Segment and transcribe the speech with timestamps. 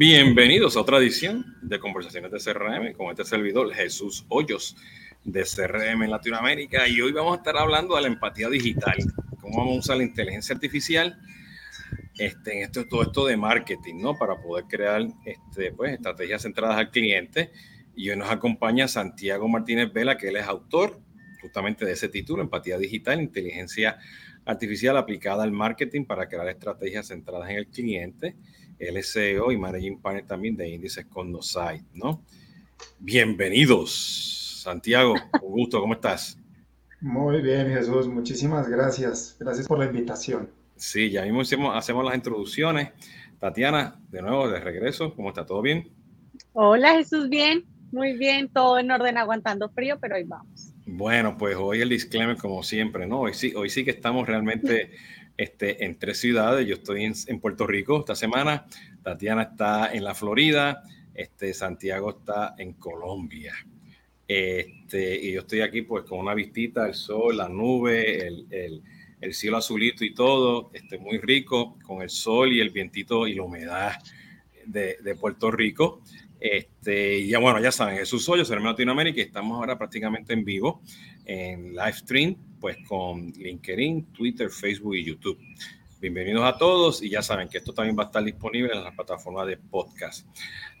[0.00, 4.74] Bienvenidos a otra edición de Conversaciones de CRM con este servidor Jesús Hoyos
[5.24, 8.96] de CRM en Latinoamérica y hoy vamos a estar hablando de la empatía digital,
[9.42, 11.20] cómo vamos a usar la inteligencia artificial
[12.16, 14.16] este, en esto, todo esto de marketing, ¿no?
[14.16, 17.52] Para poder crear este, pues, estrategias centradas al cliente.
[17.94, 20.98] Y hoy nos acompaña Santiago Martínez Vela, que él es autor
[21.42, 23.98] justamente de ese título, Empatía Digital, Inteligencia
[24.46, 28.36] Artificial aplicada al marketing para crear estrategias centradas en el cliente.
[28.80, 32.24] Es CEO y Managing Partner también de Índices Condosite, ¿no?
[32.98, 36.38] Bienvenidos, Santiago, un gusto, ¿cómo estás?
[37.02, 39.36] Muy bien, Jesús, muchísimas gracias.
[39.38, 40.48] Gracias por la invitación.
[40.76, 42.88] Sí, ya mismo hacemos, hacemos las introducciones.
[43.38, 45.44] Tatiana, de nuevo, de regreso, ¿cómo está?
[45.44, 45.90] ¿Todo bien?
[46.54, 50.72] Hola, Jesús, bien, muy bien, todo en orden, aguantando frío, pero ahí vamos.
[50.86, 53.20] Bueno, pues hoy el disclaimer, como siempre, ¿no?
[53.20, 54.90] Hoy sí, hoy sí que estamos realmente
[55.40, 56.66] este, en tres ciudades.
[56.66, 58.66] Yo estoy en, Puerto Rico esta semana,
[59.02, 60.82] Tatiana está en la Florida,
[61.14, 63.54] este, Santiago está en Colombia.
[64.28, 68.82] Este, y yo estoy aquí pues con una vistita, el sol, la nube, el,
[69.18, 73.34] el, cielo azulito y todo, este, muy rico, con el sol y el vientito y
[73.34, 73.92] la humedad
[74.66, 76.02] de, de Puerto Rico.
[76.38, 80.44] Este, y ya bueno, ya saben, Jesús Hoyos, hermano Latinoamérica, y estamos ahora prácticamente en
[80.44, 80.82] vivo
[81.24, 85.38] en live stream pues con LinkedIn, Twitter, Facebook y YouTube.
[85.98, 88.92] Bienvenidos a todos y ya saben que esto también va a estar disponible en la
[88.92, 90.26] plataforma de podcast.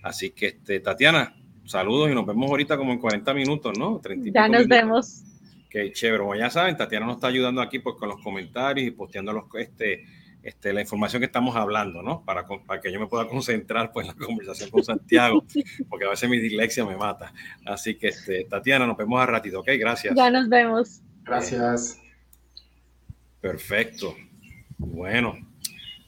[0.02, 4.00] Así que, este, Tatiana, saludos y nos vemos ahorita como en 40 minutos, ¿no?
[4.32, 5.22] ya nos vemos.
[5.70, 6.18] Qué chévere.
[6.18, 9.44] Como ya saben, Tatiana nos está ayudando aquí pues, con los comentarios y posteando los,
[9.58, 10.04] este,
[10.42, 12.24] este, la información que estamos hablando, ¿no?
[12.24, 15.44] Para, para, que yo me pueda concentrar pues, en la conversación con Santiago,
[15.88, 17.32] porque a veces mi dislexia me mata.
[17.66, 19.68] Así que, este, Tatiana, nos vemos a ratito, ¿ok?
[19.78, 20.14] Gracias.
[20.14, 21.02] Ya nos vemos.
[21.24, 22.00] Gracias.
[23.40, 24.16] perfecto.
[24.78, 25.36] Bueno,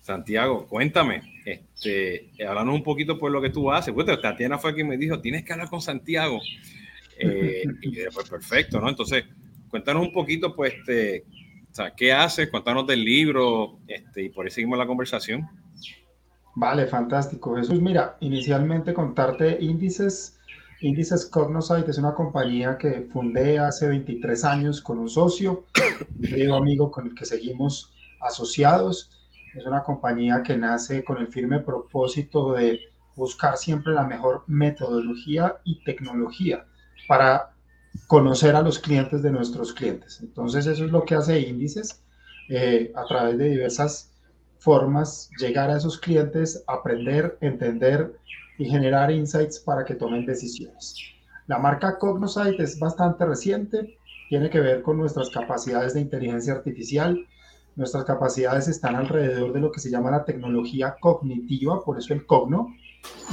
[0.00, 3.92] Santiago, cuéntame, este, háblanos un poquito por lo que tú haces.
[3.92, 6.40] Bueno, Tatiana fue quien me dijo, tienes que hablar con Santiago.
[7.18, 8.88] Eh, y pues perfecto, ¿no?
[8.88, 9.24] Entonces,
[9.68, 11.24] cuéntanos un poquito, pues, este,
[11.96, 12.50] ¿qué haces?
[12.50, 15.48] Cuéntanos del libro este, y por ahí seguimos la conversación.
[16.54, 17.56] Vale, fantástico.
[17.56, 20.38] Jesús, mira, inicialmente contarte índices
[20.82, 25.64] Índices Cognosite es una compañía que fundé hace 23 años con un socio,
[26.16, 29.08] un querido amigo con el que seguimos asociados.
[29.54, 32.80] Es una compañía que nace con el firme propósito de
[33.14, 36.66] buscar siempre la mejor metodología y tecnología
[37.06, 37.51] para
[38.06, 40.20] conocer a los clientes de nuestros clientes.
[40.22, 42.02] Entonces eso es lo que hace Índices
[42.48, 44.12] eh, a través de diversas
[44.58, 48.14] formas, llegar a esos clientes, aprender, entender
[48.58, 50.96] y generar insights para que tomen decisiones.
[51.46, 53.98] La marca Cognosite es bastante reciente,
[54.28, 57.26] tiene que ver con nuestras capacidades de inteligencia artificial.
[57.74, 62.24] Nuestras capacidades están alrededor de lo que se llama la tecnología cognitiva, por eso el
[62.26, 62.68] Cogno,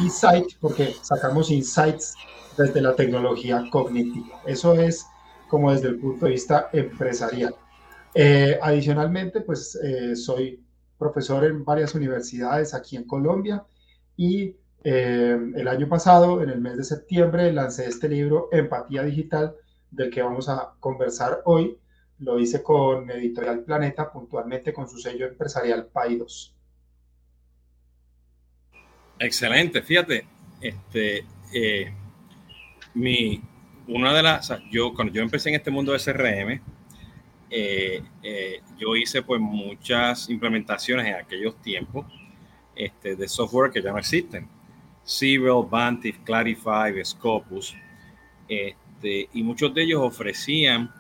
[0.03, 2.15] y Sight, porque sacamos insights
[2.57, 4.41] desde la tecnología cognitiva.
[4.45, 5.05] Eso es
[5.47, 7.55] como desde el punto de vista empresarial.
[8.13, 10.63] Eh, adicionalmente, pues eh, soy
[10.97, 13.63] profesor en varias universidades aquí en Colombia
[14.17, 19.55] y eh, el año pasado, en el mes de septiembre, lancé este libro, Empatía Digital,
[19.91, 21.77] del que vamos a conversar hoy.
[22.19, 26.55] Lo hice con Editorial Planeta, puntualmente con su sello empresarial Paidos.
[29.19, 30.25] Excelente, fíjate,
[30.61, 31.93] este, eh,
[32.93, 33.41] mi,
[33.87, 36.61] una de las, yo cuando yo empecé en este mundo de CRM,
[37.51, 38.03] eh,
[38.77, 42.05] yo hice pues muchas implementaciones en aquellos tiempos
[42.75, 44.47] este, de software que ya no existen
[45.09, 47.75] Civil, Vantive, Clarify, Scopus,
[48.47, 50.91] este, y muchos de ellos ofrecían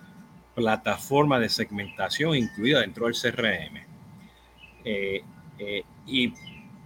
[0.55, 3.77] plataformas de segmentación incluida dentro del CRM.
[4.83, 5.21] Eh,
[5.59, 6.33] eh, y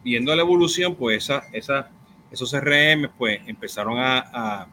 [0.03, 1.89] viendo la evolución, pues esa, esa,
[2.29, 4.67] esos CRM pues, empezaron a,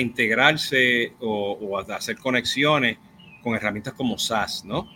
[0.00, 2.98] integrarse o, a hacer conexiones
[3.42, 4.88] con herramientas como SAS, ¿no?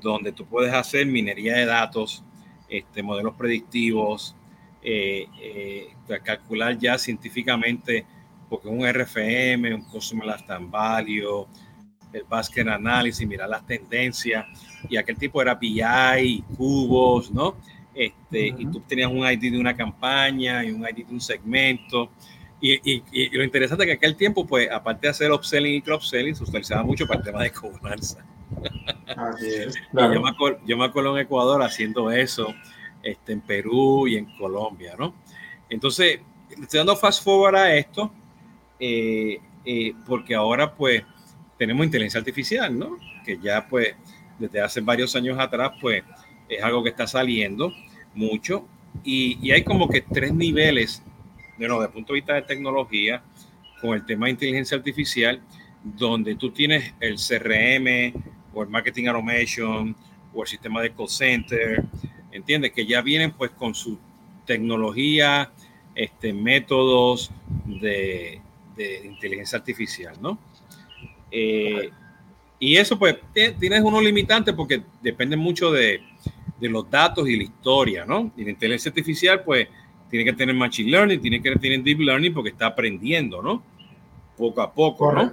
[0.00, 2.24] Donde tú puedes hacer minería de datos,
[2.68, 4.34] este, modelos predictivos,
[4.82, 5.88] eh, eh,
[6.24, 8.04] calcular ya científicamente,
[8.48, 11.46] porque un RFM, un Customer Lifetime Value,
[12.12, 14.44] el Basket Analysis, mirar las tendencias,
[14.88, 17.56] y aquel tipo era BI, cubos, ¿no?
[17.94, 22.10] Este, Y tú tenías un ID de una campaña y un ID de un segmento.
[22.64, 23.02] Y,
[23.36, 26.84] lo interesante es que aquel tiempo, pues, aparte de hacer upselling y cross-selling, se utilizaba
[26.84, 28.24] mucho para el tema de cobranza.
[29.92, 32.54] yo, me acuerdo, yo me acuerdo en Ecuador haciendo eso
[33.02, 35.14] este, en Perú y en Colombia, ¿no?
[35.68, 36.20] Entonces,
[36.50, 38.12] estoy dando fast forward a esto,
[38.78, 41.02] eh, eh, porque ahora pues
[41.58, 42.98] tenemos inteligencia artificial, ¿no?
[43.24, 43.94] Que ya pues
[44.38, 46.02] desde hace varios años atrás pues
[46.48, 47.72] es algo que está saliendo
[48.14, 48.66] mucho
[49.04, 51.02] y, hay como que tres niveles,
[51.58, 53.22] de desde el punto de vista de tecnología,
[53.80, 55.40] con el tema de inteligencia artificial,
[55.82, 58.22] donde tú tienes el CRM
[58.54, 59.94] o el Marketing Automation
[60.32, 61.84] o el sistema de call center,
[62.30, 62.72] ¿entiendes?
[62.72, 63.98] Que ya vienen pues con su
[64.46, 65.50] tecnología,
[65.94, 67.30] este, métodos
[67.66, 68.40] de,
[69.04, 70.38] inteligencia artificial, ¿no?
[71.30, 71.90] Eh,
[72.58, 76.00] y eso pues tienes unos limitantes porque depende mucho de,
[76.60, 78.32] de, los datos y la historia, ¿no?
[78.36, 79.68] Y la inteligencia artificial pues
[80.12, 83.62] tiene que tener machine learning, tiene que tener deep learning porque está aprendiendo, ¿no?
[84.36, 85.32] Poco a poco, ¿no?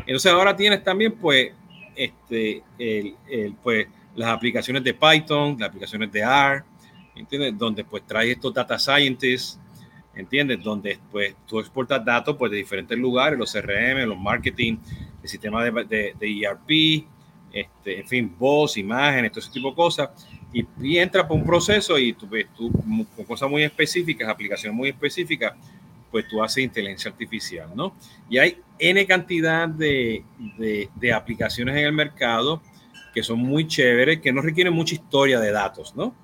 [0.00, 1.52] Entonces ahora tienes también pues,
[1.94, 6.62] este, el, el, pues las aplicaciones de Python, las aplicaciones de R,
[7.14, 7.56] ¿entiendes?
[7.56, 9.58] Donde pues trae estos data scientists,
[10.14, 10.62] ¿entiendes?
[10.62, 14.76] Donde pues tú exportas datos pues de diferentes lugares, los CRM, los marketing,
[15.22, 17.06] el sistema de, de, ERP,
[17.50, 20.10] este, en fin, voz, imágenes, todo ese tipo de cosas,
[20.52, 22.70] y, y entra por un proceso y tú, ves tú
[23.14, 25.54] con cosas muy específicas, aplicaciones muy específicas,
[26.10, 27.94] pues tú haces inteligencia artificial, ¿no?
[28.30, 30.24] Y hay N cantidad de,
[30.56, 32.62] de, de aplicaciones en el mercado
[33.16, 36.14] que son muy chéveres, que no requieren mucha historia de datos, ¿no?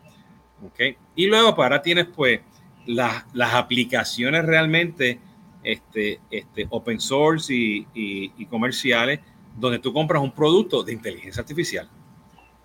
[0.66, 0.96] Okay.
[1.16, 2.40] Y luego para pues, tienes pues
[2.86, 5.18] las, las aplicaciones realmente
[5.64, 9.20] este, este, open source y, y, comerciales
[9.56, 11.88] donde tú compras un producto de inteligencia artificial.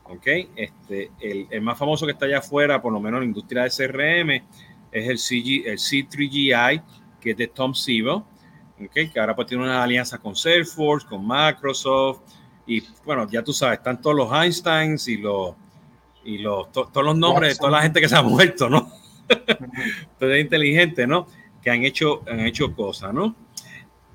[0.09, 0.27] ¿Ok?
[0.55, 3.63] Este, el, el, más famoso que está allá afuera, por lo menos en la industria
[3.63, 4.31] de CRM,
[4.91, 6.83] es el, CG, el C3GI,
[7.19, 8.93] que es de Tom Siebel, ¿ok?
[9.13, 12.21] que ahora pues tiene una alianza con Salesforce, con Microsoft,
[12.65, 15.55] y bueno, ya tú sabes, están todos los Einsteins y los,
[16.23, 18.91] y los, todos los nombres de toda la gente que se ha muerto, ¿no?
[19.29, 21.27] Entonces inteligente, ¿no?
[21.61, 23.35] Que han hecho, han hecho cosas, ¿no?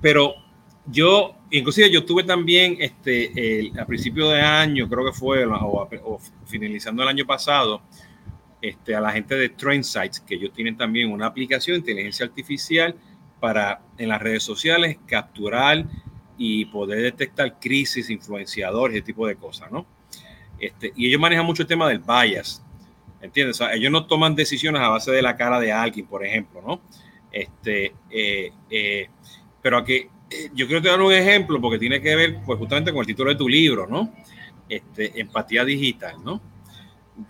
[0.01, 0.35] Pero
[0.85, 7.03] yo, inclusive yo tuve también, este, a principio de año, creo que fue, o, finalizando
[7.03, 7.81] el año pasado,
[8.61, 12.95] este, a la gente de Trendsites, que ellos tienen también una aplicación de inteligencia artificial
[13.39, 15.85] para en las redes sociales capturar
[16.37, 19.85] y poder detectar crisis, influenciadores, ese tipo de cosas, ¿no?
[20.59, 22.63] Este, y ellos manejan mucho el tema del bias,
[23.21, 23.59] ¿entiendes?
[23.59, 26.81] O ellos no toman decisiones a base de la cara de alguien, por ejemplo, ¿no?
[27.31, 29.09] Este, eh, eh,
[29.61, 30.09] pero aquí eh,
[30.53, 33.29] yo quiero te dar un ejemplo porque tiene que ver pues justamente con el título
[33.29, 34.13] de tu libro, ¿no?
[34.67, 36.41] Este, empatía digital, ¿no?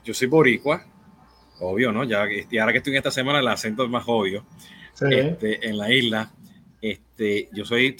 [0.04, 0.86] Yo soy boricua,
[1.60, 2.04] obvio, ¿no?
[2.04, 4.46] Ya y ahora que estoy en esta semana el acento es más obvio.
[5.02, 6.32] Este, en la isla,
[6.82, 7.96] este, yo soy,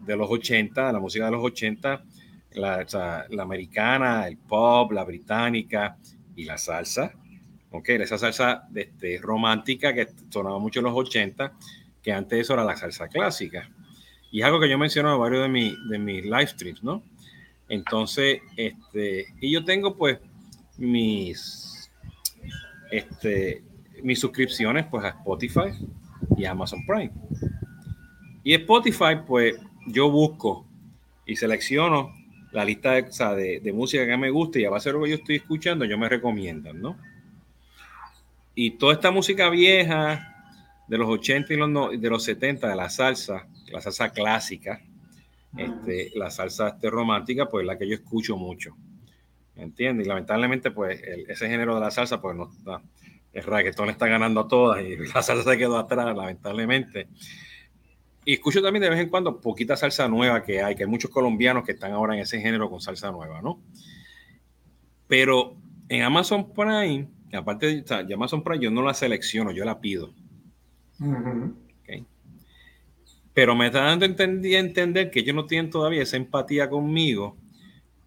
[0.00, 2.04] de los 80, la música de los 80,
[2.52, 5.96] la, la, americana, el pop, la británica
[6.36, 7.12] y la salsa.
[7.70, 11.52] Ok, esa salsa este, romántica que sonaba mucho en los 80,
[12.02, 13.68] que antes eso era la salsa clásica.
[14.34, 17.04] Y es algo que yo menciono en varios de, mi, de mis live streams, ¿no?
[17.68, 20.18] Entonces, este, y yo tengo pues
[20.76, 21.88] mis,
[22.90, 23.62] este,
[24.02, 25.70] mis suscripciones pues a Spotify
[26.36, 27.12] y a Amazon Prime.
[28.42, 29.54] Y Spotify pues
[29.86, 30.66] yo busco
[31.24, 32.12] y selecciono
[32.50, 35.36] la lista de, música que me gusta y a base de lo que yo estoy
[35.36, 36.98] escuchando, yo me recomiendan, ¿no?
[38.56, 40.56] Y toda esta música vieja
[40.88, 44.80] de los 80 y los, de los 70, de la salsa, la salsa clásica,
[45.56, 48.76] este, la salsa este, romántica, pues la que yo escucho mucho.
[49.56, 50.06] ¿Me entiendes?
[50.06, 52.82] Y lamentablemente, pues ese género de la salsa, pues no, no
[53.34, 57.08] el reggaetón está ganando a todas y la salsa se quedó atrás, lamentablemente.
[58.24, 61.10] Y escucho también de vez en cuando poquita salsa nueva que hay, que hay muchos
[61.10, 63.60] colombianos que están ahora en ese género con salsa nueva, ¿no?
[65.08, 65.56] Pero
[65.88, 70.14] en Amazon Prime, aparte de, Amazon Prime, yo no la selecciono, yo la pido.
[73.34, 77.36] Pero me está dando a entender que ellos no tienen todavía esa empatía conmigo,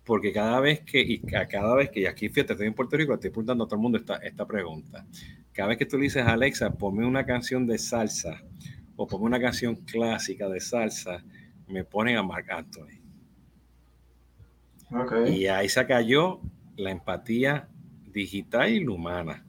[0.06, 3.14] porque cada vez que, y cada vez que, y aquí fíjate, estoy en Puerto Rico,
[3.14, 5.06] estoy preguntando a todo el mundo esta, esta pregunta.
[5.52, 8.42] Cada vez que tú le dices a Alexa, ponme una canción de salsa,
[8.96, 11.24] o pongo una canción clásica de salsa,
[11.68, 13.02] me ponen a Marc Anthony.
[15.28, 16.40] Y ahí se cayó
[16.78, 17.68] la empatía
[18.06, 19.46] digital y humana.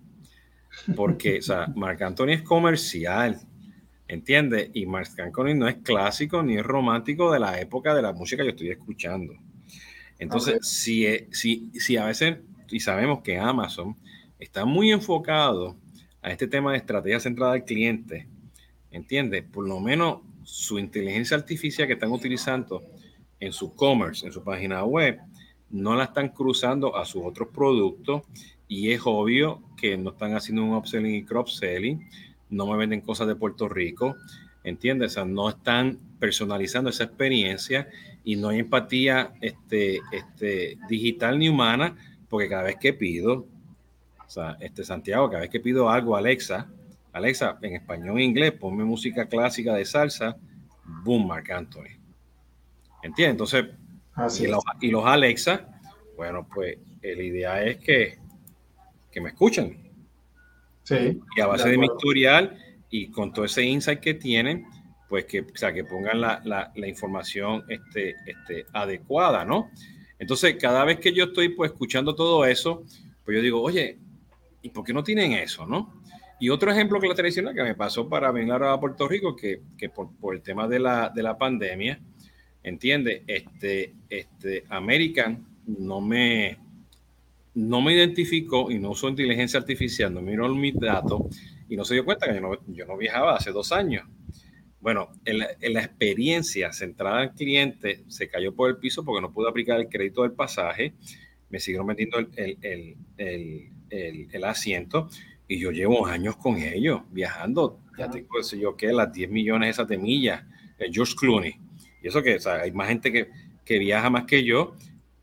[0.97, 3.41] Porque, o sea, Marc Anthony es comercial,
[4.09, 4.71] ¿entiendes?
[4.75, 8.43] Y Marc Anthony no es clásico ni es romántico de la época de la música
[8.43, 9.35] que yo estoy escuchando.
[10.19, 12.39] Entonces, si, si, si a veces,
[12.71, 13.97] y sabemos que Amazon
[14.39, 15.77] está muy enfocado
[16.23, 18.27] a este tema de estrategia centrada al cliente,
[18.91, 19.45] ¿Entiendes?
[19.45, 22.83] Por lo menos su inteligencia artificial que están utilizando
[23.39, 25.21] en su commerce, en su página web,
[25.71, 28.23] no la están cruzando a sus otros productos
[28.67, 32.09] y es obvio que no están haciendo un upselling y crop-selling,
[32.51, 34.17] no me venden cosas de Puerto Rico,
[34.65, 35.13] ¿entiendes?
[35.13, 37.89] O sea, no están personalizando esa experiencia
[38.25, 41.97] y no hay empatía este, este, digital ni humana,
[42.29, 43.47] porque cada vez que pido
[44.27, 46.69] O sea, este Santiago, cada vez que pido algo, Alexa,
[47.13, 50.37] Alexa, en español e inglés, ponme música clásica de salsa,
[50.85, 51.97] boom, Marc Anthony.
[53.03, 53.33] ¿Entiendes?
[53.33, 53.65] Entonces,
[54.41, 55.69] y, los, y, los, Alexa,
[56.17, 58.19] bueno, pues la idea es que,
[59.11, 59.88] que me escuchen.
[60.89, 61.21] Sí.
[61.37, 62.57] Y a base de, mi historial
[62.89, 64.65] y con todo ese insight que tienen,
[65.09, 69.71] pues que, o sea, que pongan la, la, la, información este, este, adecuada, ¿no?
[70.19, 72.85] Entonces, cada vez que yo estoy pues escuchando todo eso,
[73.25, 73.99] pues yo digo, oye,
[74.63, 76.03] ¿y por qué no tienen eso, no?
[76.41, 79.61] Y otro ejemplo que la tradicional que me pasó para venir a Puerto Rico, que,
[79.77, 82.01] que por, por, el tema de la, de la pandemia,
[82.63, 86.59] entiende, este, este American no me,
[87.59, 91.23] no me identificó y no usó inteligencia artificial, no miró mis datos
[91.69, 94.07] y no se dio cuenta que yo no, yo no viajaba hace dos años.
[94.81, 95.39] Bueno, en
[95.75, 99.89] la, experiencia centrada en cliente se cayó por el piso porque no pude aplicar el
[99.89, 100.95] crédito del pasaje,
[101.51, 105.09] me siguieron metiendo el, el, asiento
[105.49, 109.89] y yo llevo años con ellos viajando, ya tengo, yo qué, las 10 millones esas
[109.89, 110.45] de millas,
[110.93, 111.59] George Clooney.
[112.05, 113.29] Y eso que, o sea, hay más gente que,
[113.65, 114.77] que viaja más que yo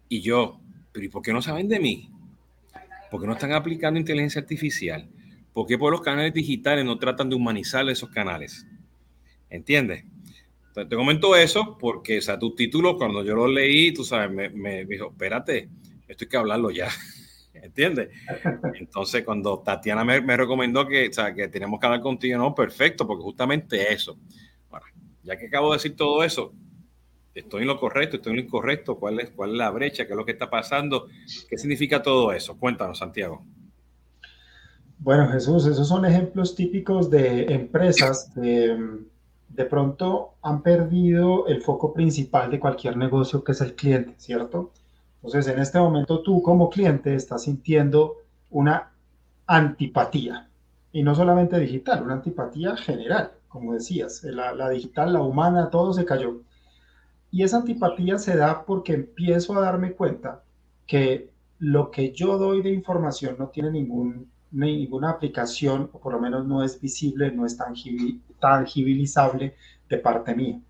[0.09, 0.59] y yo,
[0.91, 2.09] pero ¿y por qué no saben de mí?
[3.15, 5.07] ¿Por qué no están aplicando inteligencia artificial?
[5.53, 8.67] ¿Por qué por los canales digitales no tratan de humanizar esos canales?
[9.49, 10.03] ¿Entiendes?
[10.67, 14.29] Entonces, te comento eso porque, o sea, tu título, cuando yo lo leí, tú sabes,
[14.29, 15.69] me, me dijo, espérate,
[16.09, 16.89] esto hay que hablarlo ya.
[17.53, 18.09] ¿Entiendes?
[18.73, 22.53] Entonces, cuando Tatiana me, me, recomendó que, o sea, que teníamos que hablar contigo, no,
[22.53, 24.19] perfecto, porque justamente eso.
[24.69, 24.87] Bueno,
[25.23, 26.53] ya que acabo de decir todo eso,
[27.35, 30.13] estoy en lo correcto, estoy en lo incorrecto, cuál es, cuál es la brecha, qué
[30.13, 31.07] es lo que está pasando,
[31.49, 32.57] qué significa todo eso.
[32.57, 33.43] Cuéntanos, Santiago.
[34.99, 38.77] Bueno, Jesús, esos son ejemplos típicos de empresas que
[39.49, 44.71] de pronto han perdido el foco principal de cualquier negocio, que es el cliente, ¿cierto?
[45.17, 48.17] Entonces, en este momento tú como cliente estás sintiendo
[48.49, 48.91] una
[49.47, 50.49] antipatía,
[50.91, 55.91] y no solamente digital, una antipatía general, como decías, la, la digital, la humana, todo
[55.93, 56.41] se cayó.
[57.35, 60.41] Y esa antipatía se da porque empiezo a darme cuenta
[60.87, 66.21] que lo que yo doy de información no tiene ningún, ninguna aplicación, o por lo
[66.21, 67.57] menos no es visible, no es
[68.39, 69.53] tangibilizable
[69.89, 70.61] de parte mía.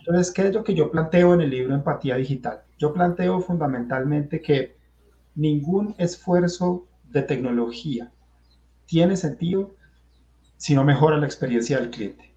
[0.00, 2.60] Entonces, ¿qué es lo que yo planteo en el libro Empatía Digital?
[2.76, 4.76] Yo planteo fundamentalmente que
[5.34, 8.12] ningún esfuerzo de tecnología
[8.84, 9.76] tiene sentido
[10.58, 12.34] si no mejora la experiencia del cliente.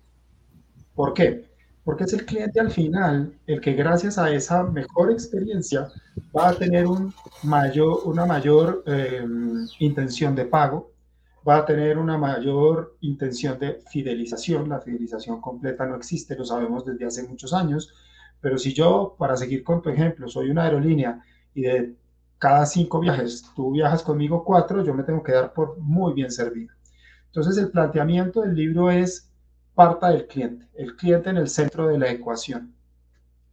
[0.94, 1.53] ¿Por qué?
[1.86, 5.88] Porque es el cliente al final el que gracias a esa mejor experiencia
[6.36, 9.24] va a tener una mayor eh,
[9.80, 10.92] intención de pago,
[11.48, 14.68] va a tener una mayor intención de fidelización.
[14.68, 17.94] La fidelización completa no existe, lo sabemos desde hace muchos años,
[18.42, 21.24] pero si yo, para seguir con tu ejemplo, soy una aerolínea
[21.54, 21.96] y de
[22.39, 26.32] cada cinco viajes tú viajas conmigo cuatro, yo me tengo que dar por muy bien
[26.32, 26.74] servido.
[27.27, 29.32] Entonces el planteamiento del libro es
[29.75, 32.74] parta del cliente, el cliente en el centro de la ecuación.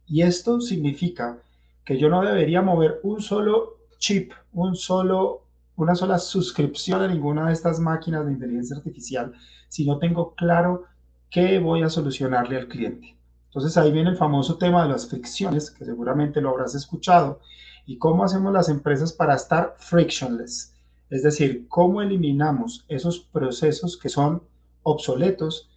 [0.05, 1.37] Y esto significa
[1.85, 5.43] que yo no debería mover un solo chip, un solo
[5.75, 9.33] una sola suscripción a ninguna de estas máquinas de inteligencia artificial
[9.69, 10.83] si no tengo claro
[11.31, 13.17] qué voy a solucionarle al cliente.
[13.45, 17.39] Entonces ahí viene el famoso tema de las fricciones, que seguramente lo habrás escuchado,
[17.87, 20.75] y cómo hacemos las empresas para estar frictionless,
[21.09, 24.43] es decir, cómo eliminamos esos procesos que son
[24.83, 25.69] obsoletos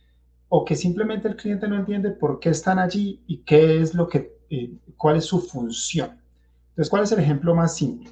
[0.49, 4.09] o que simplemente el cliente no entiende por qué están allí y qué es lo
[4.09, 6.21] que, eh, cuál es su función.
[6.71, 8.11] Entonces, ¿cuál es el ejemplo más simple?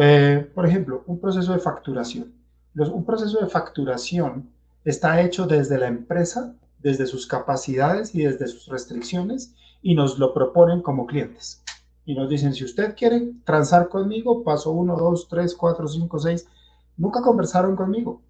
[0.00, 2.32] Eh, por ejemplo, un proceso de facturación.
[2.74, 4.48] un proceso de facturación
[4.84, 10.32] está hecho desde la empresa, desde sus capacidades y desde sus restricciones y nos lo
[10.32, 11.62] proponen como clientes.
[12.04, 16.48] Y nos dicen, si usted quiere transar conmigo, paso 1, 2, 3, 4, 5, 6.
[16.96, 18.22] Nunca conversaron conmigo.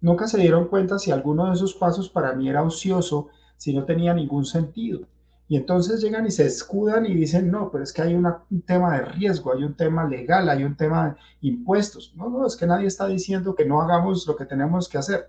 [0.00, 3.84] Nunca se dieron cuenta si alguno de esos pasos para mí era ocioso, si no
[3.84, 5.00] tenía ningún sentido.
[5.48, 8.26] Y entonces llegan y se escudan y dicen, no, pero es que hay un
[8.66, 12.12] tema de riesgo, hay un tema legal, hay un tema de impuestos.
[12.16, 15.28] No, no, es que nadie está diciendo que no hagamos lo que tenemos que hacer.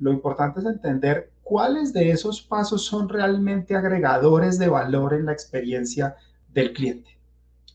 [0.00, 5.32] Lo importante es entender cuáles de esos pasos son realmente agregadores de valor en la
[5.32, 6.16] experiencia
[6.52, 7.16] del cliente.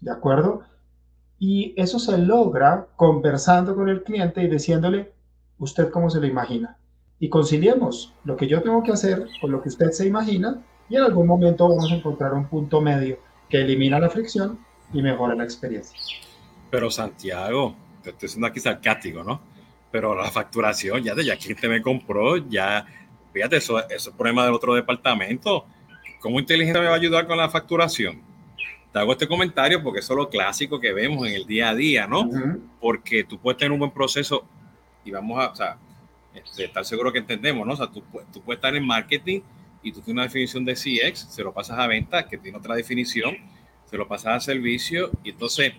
[0.02, 0.64] ¿De acuerdo?
[1.38, 5.14] Y eso se logra conversando con el cliente y diciéndole,
[5.60, 6.78] ¿usted cómo se lo imagina?
[7.20, 10.96] Y conciliemos lo que yo tengo que hacer con lo que usted se imagina y
[10.96, 14.60] en algún momento vamos a encontrar un punto medio que elimina la fricción
[14.94, 16.00] y mejora la experiencia.
[16.72, 19.42] Pero Santiago, te estoy siendo aquí sarcástico, ¿no?
[19.92, 22.86] Pero la facturación, ya de ya quien te me compró, ya,
[23.34, 25.66] fíjate, eso, eso es el problema del otro departamento.
[26.22, 28.22] ¿Cómo inteligencia me va a ayudar con la facturación?
[28.94, 31.76] Te hago este comentario porque eso es lo clásico que vemos en el día a
[31.76, 32.30] día, ¿no?
[32.80, 34.46] Porque tú puedes tener un buen proceso
[35.10, 35.78] y vamos a,
[36.34, 37.74] este, estar seguro que entendemos, ¿no?
[37.74, 39.42] O sea, tú, puedes estar en marketing
[39.82, 42.76] y tú tienes una definición de CX, se lo pasas a venta, que tiene otra
[42.76, 43.38] definición,
[43.86, 45.74] se lo pasas a servicio, y entonces,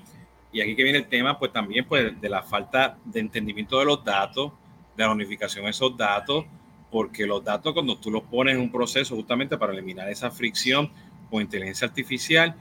[0.53, 3.85] y aquí que viene el tema, pues también pues de la falta de entendimiento de
[3.85, 4.53] los datos,
[4.97, 6.45] de la unificación de esos datos,
[6.91, 10.91] porque los datos cuando tú los pones en un proceso justamente para eliminar esa fricción
[11.31, 12.57] con inteligencia artificial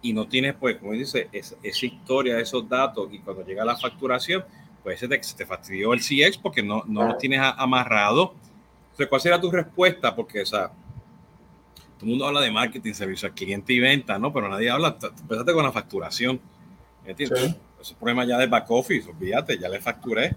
[0.00, 3.76] y no tienes, pues, como dice, esa, historia de esos datos y cuando llega la
[3.76, 4.44] facturación,
[4.82, 8.34] pues se te, te fastidió el CX porque no, no lo tienes amarrado.
[8.84, 10.14] Entonces, ¿cuál será tu respuesta?
[10.14, 10.68] Porque, o sea,
[11.96, 14.32] todo el mundo habla de marketing, servicio al cliente y venta, ¿no?
[14.32, 16.40] Pero nadie habla, empezaste con la facturación.
[17.04, 17.56] ¿Entiendes?
[17.80, 20.34] Es un problema ya de back office, olvídate, ya le facturé.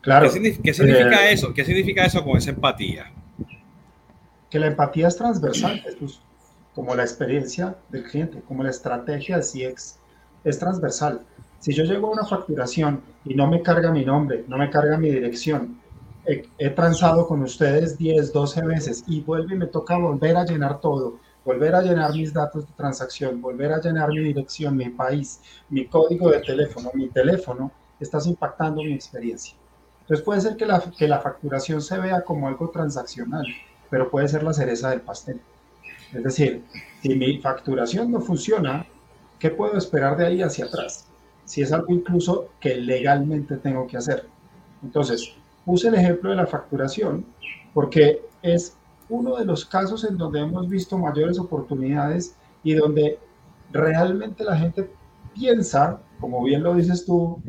[0.00, 0.26] Claro.
[0.26, 0.32] ¿Qué,
[0.72, 1.52] significa, eh, eso?
[1.52, 3.12] ¿Qué significa eso con esa empatía?
[4.48, 6.20] Que la empatía es transversal, Jesús,
[6.74, 9.98] como la experiencia del cliente, como la estrategia de CX,
[10.44, 11.20] es transversal.
[11.60, 14.96] Si yo llego a una facturación y no me carga mi nombre, no me carga
[14.96, 15.78] mi dirección,
[16.24, 20.80] he, transado con ustedes 10, 12 veces y vuelve y me toca volver a llenar
[20.80, 25.40] todo, volver a llenar mis datos de transacción, volver a llenar mi dirección, mi país,
[25.68, 29.54] mi código de teléfono, mi teléfono, estás impactando mi experiencia.
[30.00, 33.46] Entonces puede ser que la, que la facturación se vea como algo transaccional,
[33.90, 35.42] pero puede ser la cereza del pastel.
[36.14, 36.64] Es decir,
[37.02, 38.86] si mi facturación no funciona,
[39.38, 41.09] ¿qué puedo esperar de ahí hacia atrás?
[41.50, 44.24] Si es algo incluso que legalmente tengo que hacer.
[44.84, 47.26] Entonces, puse el ejemplo de la facturación
[47.74, 48.76] porque es
[49.08, 53.18] uno de los casos en donde hemos visto mayores oportunidades y donde
[53.72, 54.88] realmente la gente
[55.34, 57.42] piensa, como bien lo dices tú,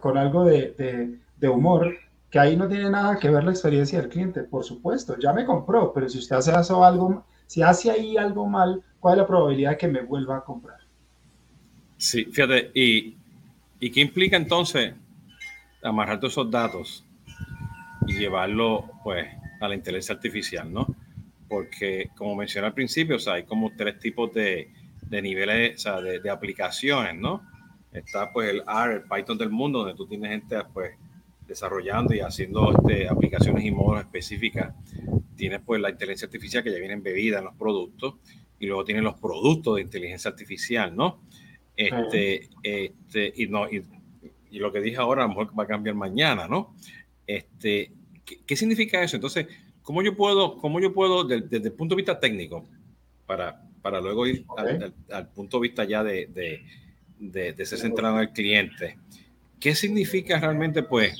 [0.00, 1.18] con algo de,
[1.50, 1.90] humor,
[2.28, 5.46] que ahí no tiene nada que ver la experiencia del cliente, por supuesto, ya me
[5.46, 9.70] compró, pero si usted hace algo, si hace ahí algo mal, ¿cuál es la probabilidad
[9.70, 10.77] de que me vuelva a comprar?
[11.98, 13.16] Sí, fíjate, ¿y,
[13.80, 14.94] y qué implica entonces
[15.82, 17.04] amarrar todos esos datos
[18.06, 19.26] y llevarlo pues
[19.60, 20.94] a la inteligencia artificial, ¿no?
[21.48, 24.70] Porque como mencioné al principio, o sea, hay como tres tipos de,
[25.02, 27.42] de niveles, o sea, de, de, aplicaciones, ¿no?
[27.92, 30.92] Está pues el R, el Python del mundo, donde tú tienes gente pues
[31.48, 34.72] desarrollando y haciendo este, aplicaciones y modos específicas.
[35.34, 38.14] Tienes pues la inteligencia artificial que ya viene embebida en los productos
[38.60, 41.20] y luego tienes los productos de inteligencia artificial, ¿no?
[41.78, 43.84] Este, este, y, no y,
[44.58, 46.74] lo que dije ahora a lo mejor va a cambiar mañana, ¿no?
[47.24, 47.92] Este,
[48.44, 49.14] ¿qué, significa eso?
[49.14, 49.46] Entonces,
[49.82, 52.68] ¿cómo yo puedo, cómo yo puedo desde, el punto de vista técnico,
[53.26, 54.44] para, para luego ir
[55.08, 56.64] al, punto de vista ya de, de,
[57.20, 58.98] de, de ser centrado en el cliente,
[59.60, 61.16] ¿qué significa realmente, pues,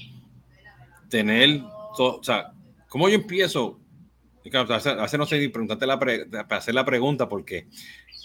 [1.09, 1.63] tener,
[1.97, 2.53] todo, o sea,
[2.89, 3.79] ¿cómo yo empiezo?
[4.53, 7.69] A veces no sé ni preguntarte la para hacer la pregunta porque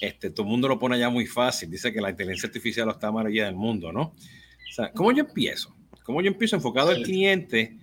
[0.04, 1.72] este, todo el mundo lo pone ya muy fácil.
[1.72, 4.02] Dice que la inteligencia artificial está maravilla del mundo, ¿no?
[4.02, 5.74] O sea, ¿cómo yo empiezo?
[6.04, 7.78] ¿Cómo yo empiezo enfocado al cliente,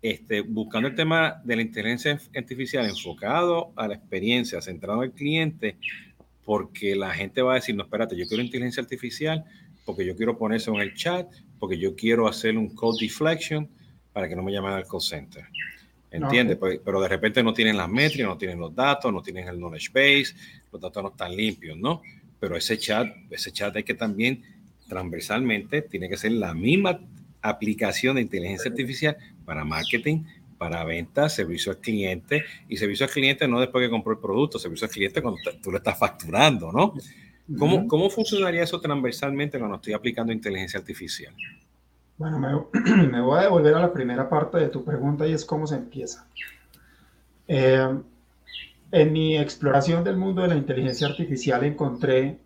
[0.00, 5.16] este, buscando el tema de la inteligencia artificial enfocado a la experiencia, centrado en el
[5.16, 5.76] cliente?
[6.44, 9.44] Porque la gente va a decir, no, espérate, yo quiero inteligencia artificial
[9.84, 13.68] porque yo quiero poner eso en el chat, porque yo quiero hacer un code deflection,
[14.12, 15.44] para que no me llamen al call center.
[16.14, 16.58] ¿Entiendes?
[16.84, 19.88] Pero de repente no tienen las métricas, no tienen los datos, no tienen el knowledge
[19.92, 20.36] base,
[20.70, 22.02] los datos no están limpios, ¿no?
[22.38, 24.42] Pero ese chat, ese chat hay que también
[24.88, 27.00] transversalmente, tiene que ser la misma
[27.42, 30.22] aplicación de inteligencia artificial para marketing,
[30.56, 34.60] para ventas, servicio al cliente y servicio al cliente no después que compró el producto,
[34.60, 36.94] servicio al cliente cuando tú lo estás facturando, ¿no?
[37.58, 41.34] ¿Cómo, ¿Cómo funcionaría eso transversalmente cuando estoy aplicando inteligencia artificial?
[42.16, 42.68] Bueno,
[43.10, 45.76] me, voy a devolver a la primera parte de tu pregunta y es cómo se
[45.76, 46.26] empieza.
[47.48, 47.98] Eh,
[48.92, 52.38] en mi exploración del mundo de la inteligencia artificial encontré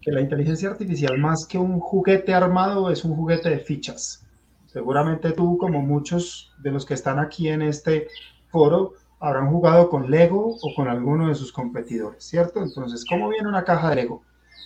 [0.00, 4.24] que la inteligencia artificial más que un juguete armado es un juguete de fichas.
[4.66, 8.08] Seguramente tú, como muchos de los que están aquí en este
[8.48, 12.62] foro, habrán jugado con Lego o con alguno de sus competidores, ¿cierto?
[12.62, 14.22] Entonces, ¿cómo viene una caja de Lego?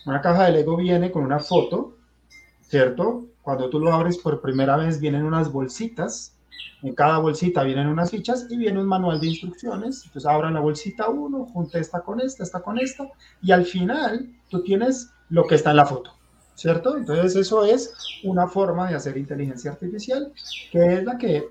[0.07, 1.97] Una caja de Lego viene con una foto,
[2.61, 3.25] ¿cierto?
[3.45, 6.35] Cuando tú lo abres por primera vez vienen unas bolsitas,
[6.83, 10.03] en cada bolsita vienen unas fichas y viene un manual de instrucciones.
[10.07, 13.07] Entonces abran la bolsita 1, junte esta con esta, esta con esta,
[13.43, 16.13] y al final tú tienes lo que está en la foto,
[16.55, 16.97] ¿cierto?
[16.97, 20.33] Entonces eso es una forma de hacer inteligencia artificial,
[20.73, 21.47] que es la que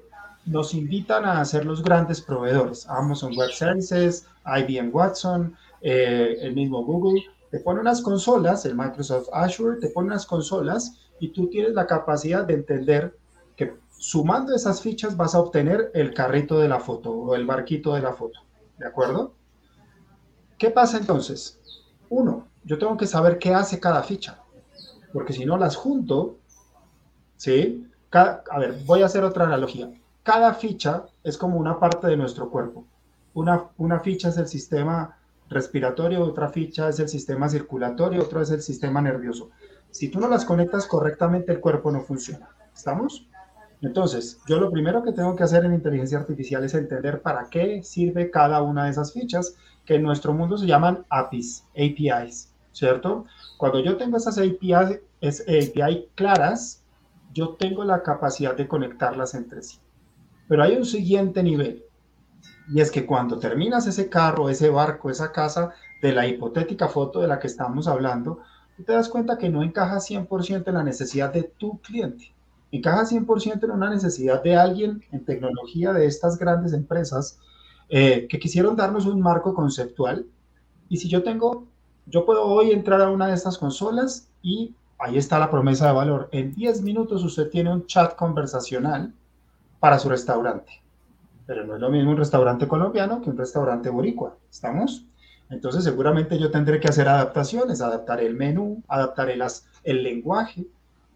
[0.46, 6.84] nos invitan a hacer los grandes proveedores, Amazon Web Services, IBM Watson, eh, el mismo
[6.84, 11.74] Google, te pone unas consolas, el Microsoft Azure, te pone unas consolas y tú tienes
[11.74, 13.18] la capacidad de entender
[13.56, 17.94] que sumando esas fichas vas a obtener el carrito de la foto o el barquito
[17.94, 18.40] de la foto.
[18.78, 19.34] ¿De acuerdo?
[20.58, 21.60] ¿Qué pasa entonces?
[22.10, 24.40] Uno, yo tengo que saber qué hace cada ficha,
[25.12, 26.38] porque si no las junto,
[27.38, 27.88] ¿sí?
[28.12, 29.92] a ver, voy a hacer otra analogía.
[30.22, 32.86] Cada ficha es como una parte de nuestro cuerpo.
[33.34, 35.18] Una, una ficha es el sistema
[35.50, 39.50] respiratorio, otra ficha es el sistema circulatorio, otra es el sistema nervioso.
[39.94, 42.50] Si tú no las conectas correctamente, el cuerpo no funciona.
[42.74, 43.28] ¿Estamos?
[43.80, 47.84] Entonces, yo lo primero que tengo que hacer en inteligencia artificial es entender para qué
[47.84, 53.26] sirve cada una de esas fichas, que en nuestro mundo se llaman APIs, APIs, ¿cierto?
[53.60, 56.84] Cuando yo tengo esas APIs, es API claras,
[57.32, 59.78] yo tengo la capacidad de conectarlas entre sí.
[60.48, 61.86] Pero hay un siguiente nivel,
[62.68, 67.22] y es que cuando terminas ese carro, ese barco, esa casa de la hipotética foto
[67.22, 68.40] de la que estamos hablando,
[68.78, 72.34] tú te das cuenta que no encaja 100% en la necesidad de tu cliente
[72.78, 77.40] encaja 100% en una necesidad de alguien en tecnología de estas grandes empresas
[77.88, 80.26] eh, que quisieron darnos un marco conceptual.
[80.90, 81.68] Y si yo tengo,
[82.08, 85.94] yo puedo hoy entrar a una de estas consolas y ahí está la promesa de
[85.94, 86.30] valor.
[86.32, 89.14] En 10 minutos usted tiene un chat conversacional
[89.80, 90.82] para su restaurante.
[91.46, 94.36] Pero no es lo mismo un restaurante colombiano que un restaurante boricua.
[94.50, 95.06] ¿Estamos?
[95.54, 99.44] Entonces seguramente yo tendré que hacer adaptaciones, adaptar el menú, adaptar el,
[99.84, 100.66] el lenguaje,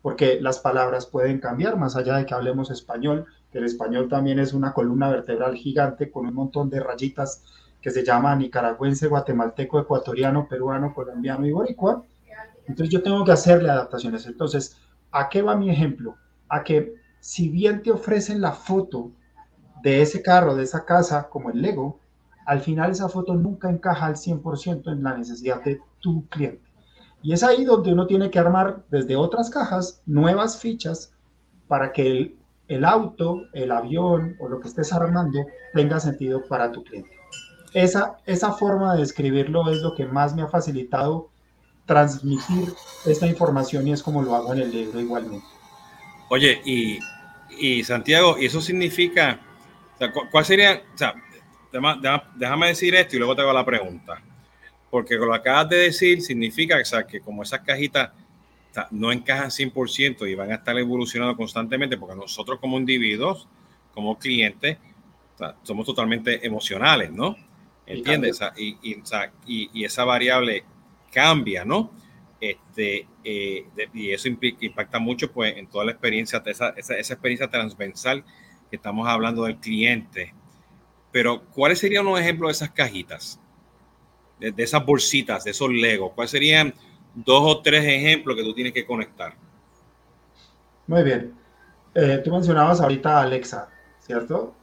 [0.04, 4.38] porque las palabras pueden cambiar, más allá de que hablemos español, que el español también
[4.40, 7.44] es una columna vertebral gigante con un montón de rayitas
[7.82, 12.04] que se llama nicaragüense, guatemalteco, ecuatoriano, peruano, colombiano y boricua.
[12.68, 14.28] Entonces yo tengo que hacerle adaptaciones.
[14.28, 14.78] Entonces,
[15.12, 16.16] ¿a qué va mi ejemplo?
[16.48, 19.12] A que si bien te ofrecen la foto
[19.82, 22.00] de ese carro, de esa casa, como el Lego,
[22.48, 26.64] al final esa foto nunca encaja al 100% en la necesidad de tu cliente.
[27.22, 31.12] Y es ahí donde uno tiene que armar desde otras cajas nuevas fichas
[31.68, 32.38] para que el,
[32.70, 37.10] el auto, el avión o lo que estés armando tenga sentido para tu cliente.
[37.74, 41.30] Esa, esa forma de describirlo es lo que más me ha facilitado
[41.86, 42.74] transmitir
[43.06, 45.46] esta información y es como lo hago en el libro igualmente.
[46.30, 46.98] Oye, y,
[47.60, 49.42] y Santiago, ¿y eso significa,
[50.32, 51.14] cuál sería, o sea,
[52.38, 54.22] déjame decir esto y luego te hago la pregunta
[54.90, 58.12] porque lo acabas de decir significa que como esas cajitas
[58.92, 63.48] no encajan 100% y van a estar evolucionando constantemente, porque nosotros como individuos,
[63.94, 64.78] como clientes,
[65.64, 67.36] somos totalmente emocionales, ¿no?
[67.86, 68.40] ¿Entiendes?
[68.58, 68.78] Y,
[69.46, 70.64] y, esa variable
[71.12, 71.92] cambia, ¿no?
[72.40, 77.50] Este, eh, y eso impacta mucho pues, en toda la experiencia, esa, esa, esa experiencia
[77.50, 78.24] transversal
[78.70, 80.34] que estamos hablando del cliente.
[81.12, 83.40] Pero, ¿cuáles serían unos ejemplos de esas cajitas?
[84.40, 86.12] de, esas bolsitas, de esos Legos?
[86.14, 86.74] ¿Cuáles serían
[87.14, 89.36] dos o tres ejemplos que tú tienes que conectar?
[90.86, 91.34] Muy bien.
[91.96, 94.54] Eh, tú mencionabas ahorita a Alexa, ¿cierto?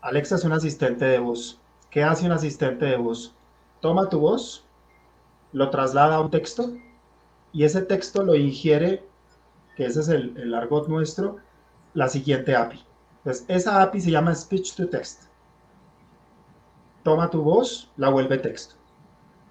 [0.00, 1.60] Alexa es un asistente de voz.
[1.90, 3.34] ¿Qué hace un asistente de voz?
[3.80, 4.64] Toma tu voz,
[5.52, 6.76] lo traslada a un texto
[7.52, 9.02] y ese texto lo ingiere,
[9.76, 11.38] que ese es el, el argot nuestro,
[11.94, 12.84] la siguiente API.
[13.18, 15.27] Entonces, esa API se llama Speech to Text.
[17.02, 18.74] Toma tu voz, la vuelve texto.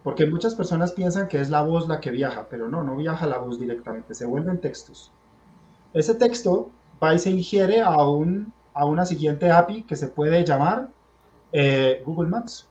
[0.03, 3.27] Porque muchas personas piensan que es la voz la que viaja, pero no, no viaja
[3.27, 5.11] la voz directamente, se vuelven textos.
[5.93, 6.71] Ese texto
[7.03, 10.89] va y se ingiere a, un, a una siguiente API que se puede llamar
[11.51, 12.67] eh, Google Maps.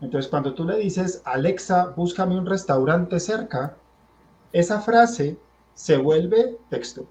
[0.00, 3.76] Entonces, cuando tú le dices, Alexa, búscame un restaurante cerca,
[4.52, 5.38] esa frase
[5.74, 7.06] se vuelve texto.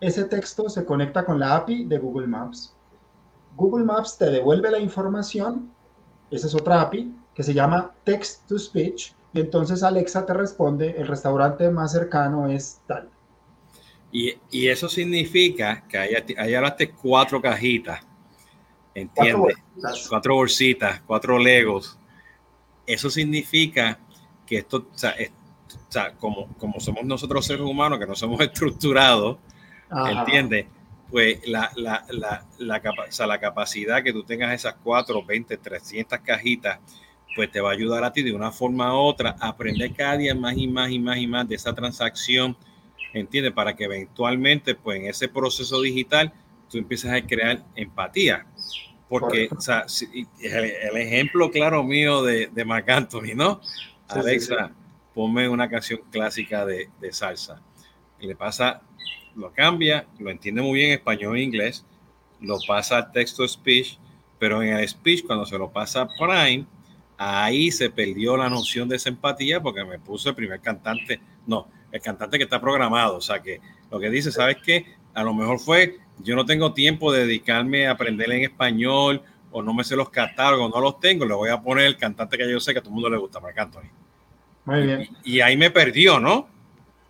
[0.00, 2.74] Ese texto se conecta con la API de Google Maps.
[3.56, 5.72] Google Maps te devuelve la información,
[6.30, 10.94] esa es otra API, que se llama Text to Speech y entonces Alexa te responde,
[10.96, 13.08] el restaurante más cercano es tal.
[14.10, 18.00] Y, y eso significa que hay, hay cuatro cajitas,
[18.94, 19.56] ¿entiendes?
[20.08, 21.02] Cuatro bolsitas.
[21.06, 21.98] cuatro legos.
[22.86, 23.98] Eso significa
[24.46, 25.14] que esto, o sea,
[25.70, 29.36] o sea, como, como somos nosotros seres humanos, que no somos estructurados,
[29.90, 30.66] ¿entiendes?
[31.10, 35.56] Pues la, la, la, la, o sea, la capacidad que tú tengas esas cuatro, 20,
[35.56, 36.80] 300 cajitas
[37.38, 40.16] pues te va a ayudar a ti de una forma u otra a aprender cada
[40.16, 42.56] día más y más y más y más de esa transacción,
[43.12, 43.52] ¿entiendes?
[43.52, 46.32] Para que eventualmente, pues en ese proceso digital,
[46.68, 48.44] tú empieces a crear empatía.
[49.08, 49.86] Porque, o sea,
[50.42, 53.60] el, ejemplo claro mío de, de Marc Anthony, ¿no?
[54.08, 54.72] Alexa,
[55.14, 57.62] ponme una canción clásica de, de salsa.
[58.18, 58.82] Y le pasa,
[59.38, 61.84] lo cambia, lo entiende muy bien español e inglés,
[62.40, 63.98] lo pasa al texto speech,
[64.38, 66.66] pero en el speech, cuando se lo pasa a Prime,
[67.16, 71.68] ahí se perdió la noción de esa empatía porque me puso el primer cantante, no,
[71.90, 74.86] el cantante que está programado, o sea que lo que dice, ¿sabes qué?
[75.14, 79.62] A lo mejor fue, yo no tengo tiempo de dedicarme a aprender en español o
[79.62, 82.50] no me sé los catálogos, no los tengo, le voy a poner el cantante que
[82.50, 83.90] yo sé que a todo el mundo le gusta, Marc Anthony.
[84.64, 85.08] Muy bien.
[85.24, 86.46] Y, ahí me perdió, ¿no?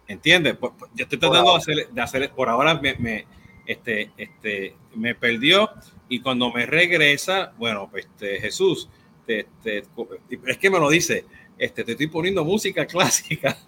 [0.09, 0.57] ¿Entiendes?
[0.57, 3.27] Pues, pues, yo estoy tratando de hacer, de hacer, por ahora me,
[3.67, 5.71] este, este, me perdió
[6.09, 8.89] y cuando me regresa, bueno, pues este, Jesús,
[9.27, 11.27] es que me lo dice,
[11.59, 13.59] este, te estoy poniendo música clásica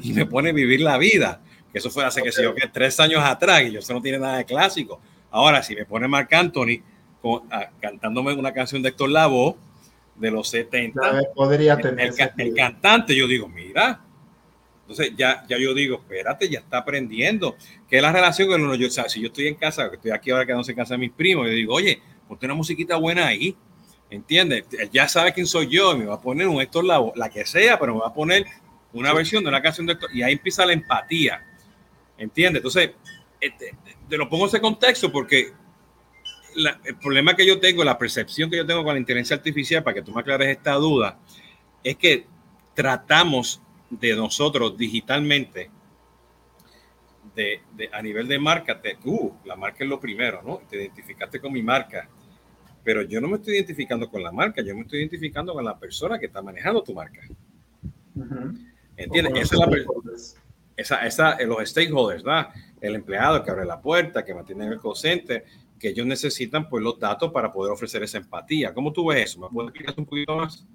[0.00, 1.42] y me pone a vivir la vida,
[1.72, 4.00] que eso fue hace que sé yo que tres años atrás y yo eso no
[4.00, 5.00] tiene nada de clásico.
[5.30, 6.80] Ahora, si me pone Marc Anthony
[7.50, 9.56] ah, cantándome una canción de Héctor Lavoe
[10.14, 11.00] de los 70,
[11.34, 14.00] podría tener el, cantante, yo digo, mira,
[14.88, 17.58] entonces ya, ya yo digo, espérate, ya está aprendiendo.
[17.86, 19.96] Que es la relación con uno, yo, o sea, si yo estoy en casa, que
[19.96, 22.96] estoy aquí ahora quedándose en casa de mis primos, yo digo, oye, ponte una musiquita
[22.96, 23.54] buena ahí.
[24.08, 24.64] ¿Entiendes?
[24.90, 27.78] Ya sabe quién soy yo me va a poner un Héctor Lavoe, la que sea,
[27.78, 28.46] pero me va a poner
[28.94, 31.44] una versión de una canción de Héctor y ahí empieza la empatía.
[32.16, 32.60] ¿Entiendes?
[32.60, 32.92] Entonces,
[33.38, 33.74] este,
[34.08, 35.52] te lo pongo en ese contexto porque
[36.56, 39.96] el problema que yo tengo, la percepción que yo tengo con la inteligencia artificial, para
[39.96, 41.18] que tú me aclares esta duda,
[41.84, 42.26] es que
[42.72, 45.70] tratamos de nosotros digitalmente,
[47.34, 47.60] de,
[47.92, 50.60] a nivel de marca, te, uh, la marca es lo primero, ¿no?
[50.68, 52.08] Te identificaste con mi marca,
[52.82, 55.78] pero yo no me estoy identificando con la marca, yo me estoy identificando con la
[55.78, 57.20] persona que está manejando tu marca.
[58.96, 59.42] ¿Entiendes?
[59.42, 59.68] Esa es la
[60.76, 62.50] esa, esa, los stakeholders, ¿verdad?
[62.80, 64.94] El empleado que abre la puerta, que mantiene el call
[65.78, 68.74] que ellos necesitan pues los datos para poder ofrecer esa empatía.
[68.74, 69.40] ¿Cómo tú ves eso?
[69.40, 70.66] ¿Me puedes explicar un poquito más?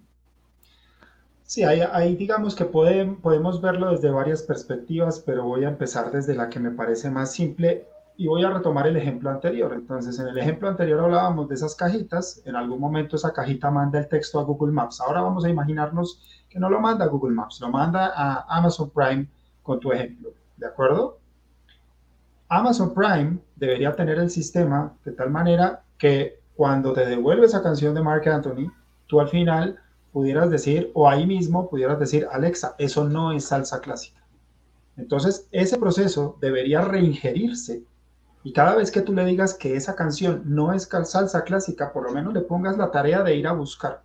[1.53, 6.49] Sí, ahí, digamos que podemos verlo desde varias perspectivas, pero voy a empezar desde la
[6.49, 7.87] que me parece más simple
[8.17, 9.71] y voy a retomar el ejemplo anterior.
[9.71, 13.99] Entonces, en el ejemplo anterior hablábamos de esas cajitas, en algún momento esa cajita manda
[13.99, 14.99] el texto a Google Maps.
[14.99, 18.89] Ahora vamos a imaginarnos que no lo manda a Google Maps, lo manda a Amazon
[18.89, 19.29] Prime
[19.61, 21.19] con tu ejemplo, ¿de acuerdo?
[22.49, 27.93] Amazon Prime debería tener el sistema de tal manera que cuando te devuelve esa canción
[27.93, 28.73] de Mark Anthony,
[29.05, 29.77] tú al final
[30.13, 34.23] pudieras decir, o ahí mismo pudieras decir, Alexa, eso no es salsa clásica.
[34.95, 37.83] Entonces, ese proceso debería reingerirse
[38.43, 42.03] y cada vez que tú le digas que esa canción no es salsa clásica, por
[42.03, 44.03] lo menos le pongas la tarea de ir a buscar.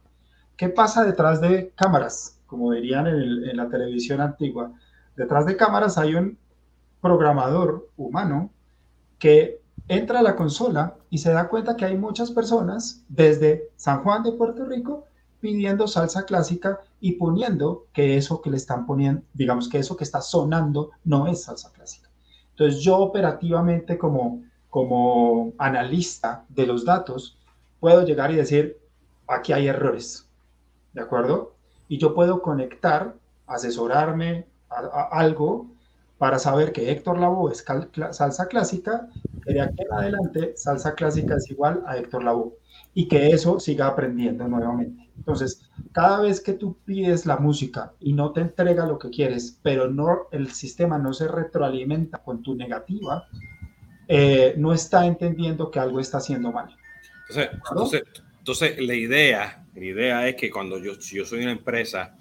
[0.57, 2.41] ¿Qué pasa detrás de cámaras?
[2.47, 4.73] Como dirían en, la televisión antigua.
[5.17, 6.39] Detrás de cámaras hay un
[7.01, 8.51] programador humano
[9.19, 14.03] que entra a la consola y se da cuenta que hay muchas personas desde San
[14.05, 15.05] Juan de Puerto Rico
[15.41, 20.05] pidiendo salsa clásica y poniendo que eso que le están poniendo, digamos que eso que
[20.05, 22.09] está sonando no es salsa clásica.
[22.51, 27.39] Entonces yo operativamente como, como analista de los datos
[27.81, 28.79] puedo llegar y decir,
[29.27, 30.29] aquí hay errores,
[30.93, 31.55] ¿de acuerdo?
[31.87, 33.15] Y yo puedo conectar,
[33.47, 35.69] asesorarme a, algo
[36.19, 37.65] para saber que Héctor Lavoe es
[38.11, 39.09] salsa clásica,
[39.47, 42.53] y de aquí en adelante salsa clásica es igual a Héctor Lavoe
[42.93, 45.08] y que eso siga aprendiendo nuevamente.
[45.19, 45.61] Entonces,
[45.93, 49.91] cada vez que tú pides la música y no te entrega lo que quieres, pero
[49.91, 53.29] no el sistema no se retroalimenta con tu negativa,
[54.07, 56.75] eh, no está entendiendo que algo está haciendo mal.
[57.29, 58.03] Entonces,
[58.39, 62.17] entonces, la idea, la idea es que cuando yo, si yo soy una empresa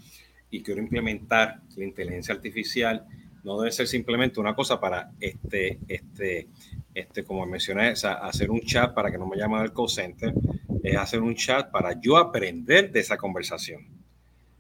[0.52, 3.06] y quiero implementar la inteligencia artificial,
[3.46, 6.50] no debe ser simplemente una cosa para este, este,
[6.98, 10.34] este, como mencioné, hacer un chat para que no me llamen al call center,
[10.82, 13.86] es hacer un chat para yo aprender de esa conversación.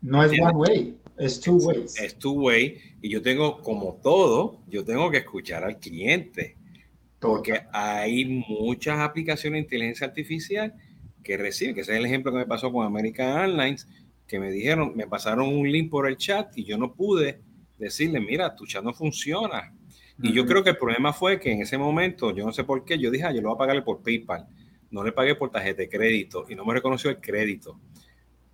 [0.02, 2.00] No es one way, es two ways.
[2.00, 6.56] Es two way y yo tengo, como todo, yo tengo que escuchar al cliente.
[7.19, 10.76] Porque hay muchas aplicaciones de inteligencia artificial
[11.23, 13.88] que reciben, que ese es el ejemplo que me pasó con American Airlines,
[14.28, 17.41] que me dijeron, me pasaron un link por el chat y yo no pude
[17.80, 19.73] decirle, mira, tu chat no funciona.
[20.21, 22.84] Y yo creo que el problema fue que en ese momento, yo no sé por
[22.86, 24.47] qué, yo dije, ah, yo lo voy a pagarle por PayPal
[24.91, 27.80] no le pagué por tarjeta de crédito y no me reconoció el crédito.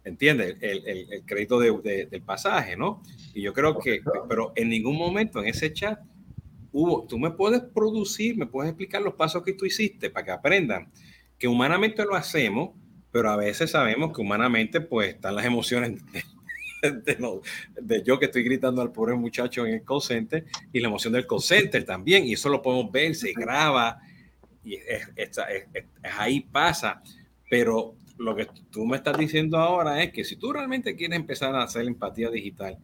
[0.04, 0.58] ¿Entiendes?
[0.60, 3.02] El, el, crédito de, del pasaje, ¿no?
[3.34, 5.98] Y yo creo que, pero en ningún momento en ese chat
[6.74, 10.32] hubo, tú me puedes producir, me puedes explicar los pasos que tú hiciste para que
[10.32, 10.92] aprendan
[11.38, 12.72] que humanamente lo hacemos,
[13.12, 16.02] pero a veces sabemos que humanamente pues están las emociones
[17.06, 17.42] de,
[17.82, 21.14] de, yo que estoy gritando al pobre muchacho en el call center y la emoción
[21.14, 24.00] del call center también, y eso lo podemos ver, se graba,
[24.64, 25.40] y es,
[26.18, 27.02] ahí pasa.
[27.50, 31.56] Pero lo que tú me estás diciendo ahora es que si tú realmente quieres empezar
[31.56, 32.78] a hacer empatía digital,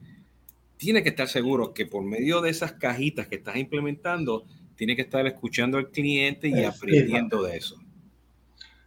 [0.78, 5.02] tienes que estar seguro que por medio de esas cajitas que estás implementando, tienes que
[5.04, 7.76] estar escuchando al cliente y aprendiendo de eso.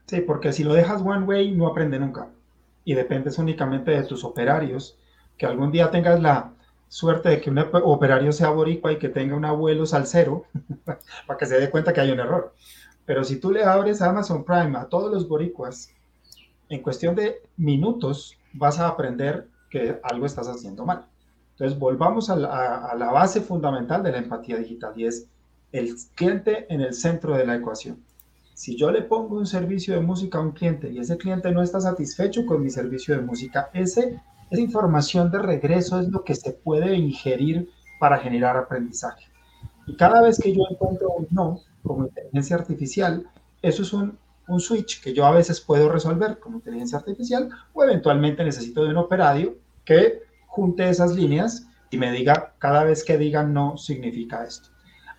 [0.07, 2.29] Sí, porque si lo dejas one way, no aprende nunca.
[2.85, 4.99] Y dependes únicamente de tus operarios,
[5.37, 6.53] que algún día tengas la
[6.89, 10.45] suerte de que un operario sea boricua y que tenga un abuelo salsero,
[11.27, 12.55] para que se dé cuenta que hay un error.
[13.05, 15.91] Pero si tú le abres Amazon Prime a todos los boricuas,
[16.69, 21.07] en cuestión de minutos vas a aprender que algo estás haciendo mal.
[21.53, 25.27] Entonces, volvamos a la, base fundamental de la empatía digital y es
[25.71, 28.03] el cliente en el centro de la ecuación.
[28.55, 31.63] Si yo le pongo un servicio de música a un cliente y ese cliente no
[31.63, 34.21] está satisfecho con mi servicio de música, ese,
[34.53, 39.27] esa información de regreso es lo que se puede ingerir para generar aprendizaje.
[39.87, 43.27] Y cada vez que yo encuentro un no como inteligencia artificial,
[43.61, 47.83] eso es un, un switch que yo a veces puedo resolver como inteligencia artificial o
[47.83, 53.19] eventualmente necesito de un operario que junte esas líneas y me diga cada vez que
[53.19, 54.69] digan no significa esto.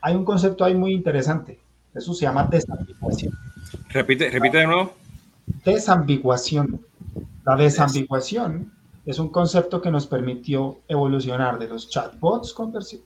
[0.01, 3.33] Hay un concepto ahí muy interesante eso se llama desambiguación.
[3.89, 4.93] Repite, repite de nuevo.
[5.63, 6.81] Desambiguación.
[7.45, 8.71] La desambiguación
[9.05, 12.55] es un concepto que nos permitió evolucionar de los chatbots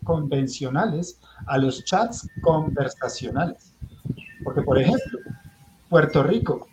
[0.04, 3.74] convencionales a los chats conversacionales.
[4.44, 5.20] Porque, por ejemplo,
[5.90, 6.68] Puerto Rico,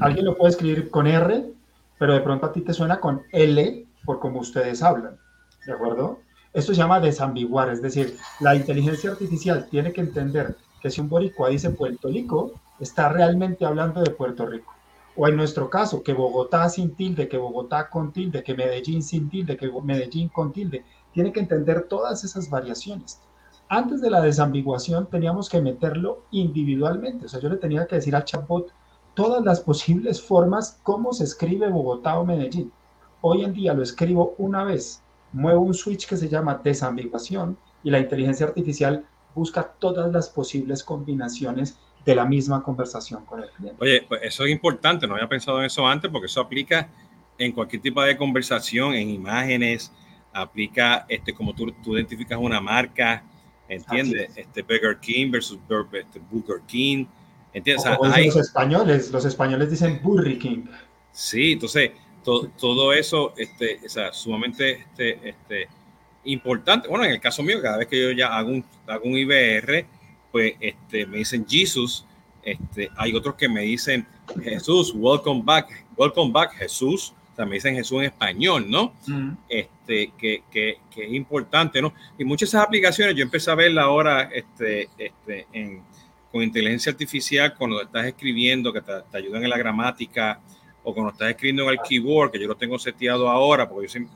[0.00, 1.52] alguien lo puede escribir con R,
[1.98, 5.16] pero de pronto a ti te suena con L por como ustedes hablan.
[5.64, 6.20] ¿De acuerdo?
[6.52, 11.08] Esto se llama desambiguar, es decir, la inteligencia artificial tiene que entender que si un
[11.08, 14.75] boricua dice Puerto Rico, está realmente hablando de Puerto Rico.
[15.16, 19.30] O en nuestro caso, que Bogotá sin tilde, que Bogotá con tilde, que Medellín sin
[19.30, 20.84] tilde, que Medellín con tilde.
[21.12, 23.20] Tiene que entender todas esas variaciones.
[23.68, 27.26] Antes de la desambiguación teníamos que meterlo individualmente.
[27.26, 28.70] O sea, yo le tenía que decir al chatbot
[29.14, 32.70] todas las posibles formas cómo se escribe Bogotá o Medellín.
[33.22, 35.02] Hoy en día lo escribo una vez,
[35.32, 40.84] muevo un switch que se llama desambiguación y la inteligencia artificial busca todas las posibles
[40.84, 43.76] combinaciones de la misma conversación con el cliente.
[43.82, 46.88] Oye, pues eso es importante, no había pensado en eso antes porque eso aplica
[47.36, 49.92] en cualquier tipo de conversación, en imágenes,
[50.32, 53.24] aplica este, como tú, tú identificas una marca,
[53.68, 54.30] ¿entiendes?
[54.36, 55.58] Este Burger King versus
[55.92, 57.06] este, Burger King,
[57.52, 57.84] ¿entiendes?
[57.84, 60.64] los españoles, los españoles dicen Burger King.
[61.10, 61.90] Sí, entonces
[62.22, 65.68] todo eso, este, o sea, sumamente este, este,
[66.24, 66.88] importante.
[66.88, 69.86] Bueno, en el caso mío, cada vez que yo ya hago un, hago un IBR,
[70.36, 72.04] pues este, me dicen Jesus.
[72.42, 74.06] Este, hay otros que me dicen
[74.44, 77.14] Jesús, welcome back, welcome back Jesús.
[77.32, 78.92] O sea, me dicen Jesús en español, ¿no?
[79.48, 81.94] Este, que, que, que, es importante, ¿no?
[82.18, 85.80] Y muchas de esas aplicaciones yo empecé a verla ahora este, este, en,
[86.30, 90.38] con inteligencia artificial cuando estás escribiendo, que te, te, ayudan en la gramática,
[90.84, 93.92] o cuando estás escribiendo en el keyboard, que yo lo tengo seteado ahora, porque yo
[93.92, 94.06] soy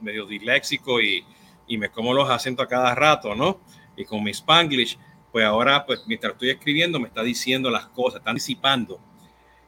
[0.00, 1.24] medio disléxico y,
[1.66, 3.58] y me como los acentos a cada rato, ¿no?
[3.96, 4.96] Y con mi spanglish,
[5.32, 9.00] pues ahora, pues mientras estoy escribiendo, me está diciendo las cosas, está disipando.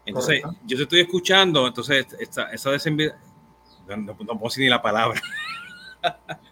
[0.04, 2.70] Entonces, yo te estoy escuchando, entonces, esa, esa
[3.86, 5.20] no, no, puedo decir ni la palabra.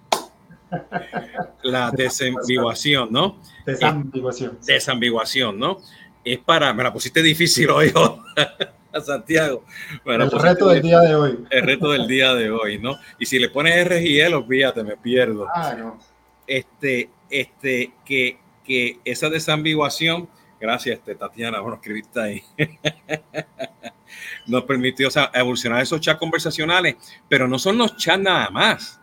[1.63, 3.41] la desambiguación, ¿no?
[3.65, 4.59] Desambiguación.
[4.65, 5.79] Desambiguación, ¿no?
[6.25, 7.93] Es para, me la pusiste difícil hoy.
[8.93, 9.65] a Santiago.
[10.05, 11.39] el reto del día de hoy.
[11.51, 12.97] El reto del día de hoy, ¿no?
[13.19, 15.47] Y si le pones R y L, olvídate, me pierdo.
[15.53, 15.99] Ah, no.
[16.47, 18.39] Este, este, que,
[18.69, 20.29] que esa desambiguación,
[20.61, 22.43] gracias, este, Tatiana, bueno, escribiste ahí,
[24.47, 26.97] nos permitió o sea, evolucionar esos chats conversacionales,
[27.29, 29.01] pero no son los chats nada más.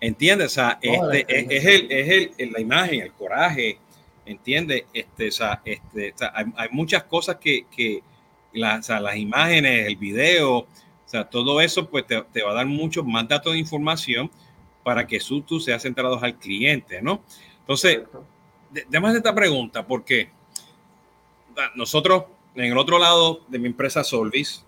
[0.00, 0.46] ¿Entiendes?
[0.46, 3.78] O sea, este, es, el, es el, la imagen, el coraje,
[4.24, 4.84] ¿entiendes?
[4.94, 8.02] Este, o sea, este, o sea, hay, hay, muchas cosas que, que,
[8.54, 10.68] las, las imágenes, el video, o
[11.04, 14.30] sea, todo eso pues te, te, va a dar mucho más datos de información
[14.82, 17.22] para que tú, tú seas centrado al cliente, ¿no?
[17.60, 18.00] Entonces,
[18.70, 20.30] déjame esta pregunta, porque
[21.74, 24.64] nosotros en el otro lado de mi empresa Solvis,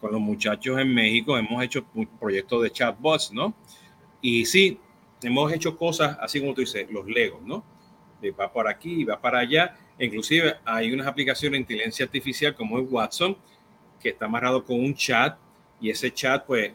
[0.00, 3.54] con los muchachos en México, hemos hecho un proyecto de chatbots, ¿no?
[4.20, 4.78] Y sí,
[5.22, 7.64] hemos hecho cosas así como tú dices, los Legos, ¿no?
[8.38, 12.86] Va por aquí, va para allá, Inclusive hay unas aplicaciones de inteligencia artificial como es
[12.90, 13.36] Watson,
[14.00, 15.38] que está amarrado con un chat
[15.80, 16.72] y ese chat, pues,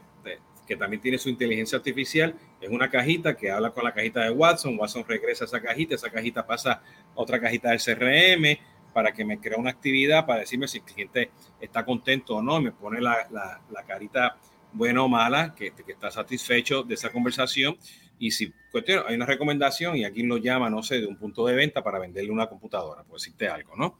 [0.67, 4.30] que también tiene su inteligencia artificial, es una cajita que habla con la cajita de
[4.30, 6.82] Watson, Watson regresa a esa cajita, esa cajita pasa a
[7.15, 8.60] otra cajita del CRM
[8.93, 12.62] para que me crea una actividad para decirme si el cliente está contento o no,
[12.62, 14.38] me pone la, la, la carita
[14.74, 17.78] buena o mala, que, que, está satisfecho de esa conversación
[18.19, 21.46] y si cuestión, hay una recomendación y aquí lo llama, no sé, de un punto
[21.46, 23.98] de venta para venderle una computadora, por decirte algo, ¿no?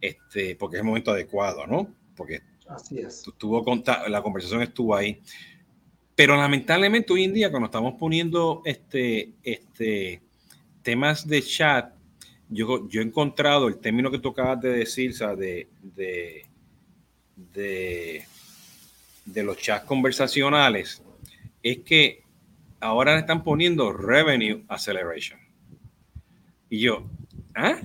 [0.00, 1.94] Este, porque es el momento adecuado, ¿no?
[2.16, 3.22] Porque Así es.
[3.38, 3.64] Tuvo
[4.08, 5.20] la conversación estuvo ahí.
[6.14, 10.20] Pero lamentablemente hoy en día, cuando estamos poniendo este, este,
[10.82, 11.94] temas de chat,
[12.48, 16.46] yo, yo he encontrado el término que tú acabas de decir, o sea, de, de,
[17.34, 18.26] de,
[19.24, 21.02] de los chats conversacionales,
[21.62, 22.22] es que
[22.80, 25.40] ahora están poniendo revenue acceleration.
[26.68, 27.08] Y yo,
[27.54, 27.80] ¿ah?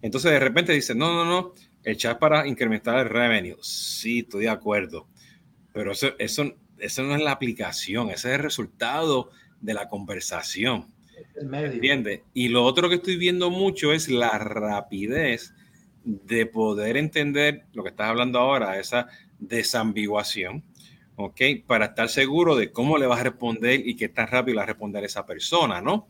[0.00, 3.56] Entonces de repente dice, no, no, no, el chat para incrementar el revenue.
[3.60, 5.06] Sí, estoy de acuerdo.
[5.72, 9.30] Pero eso, eso, eso no es la aplicación, ese es el resultado
[9.60, 10.92] de la conversación.
[11.40, 12.22] ¿Entiendes?
[12.34, 15.54] Y lo otro que estoy viendo mucho es la rapidez
[16.04, 19.06] de poder entender lo que estás hablando ahora, esa
[19.38, 20.64] desambiguación,
[21.14, 21.40] ¿ok?
[21.66, 24.62] Para estar seguro de cómo le vas a responder y qué tan rápido le va
[24.64, 26.08] a responder esa persona, ¿no?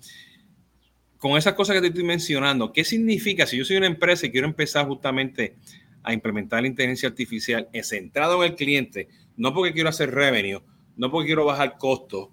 [1.19, 4.31] Con esas cosas que te estoy mencionando, ¿qué significa si yo soy una empresa y
[4.31, 5.57] quiero empezar justamente
[6.03, 10.63] a implementar la inteligencia artificial centrado en el cliente, no porque quiero hacer revenue,
[10.97, 12.29] no porque quiero bajar costos,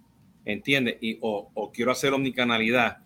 [0.46, 0.98] ¿entiendes?
[1.02, 2.98] Y, o, quiero hacer omnicanalidad.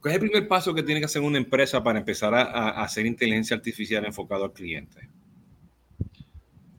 [0.00, 3.06] ¿Cuál es el primer paso que tiene que hacer una empresa para empezar a, hacer
[3.06, 5.08] inteligencia artificial enfocado al cliente?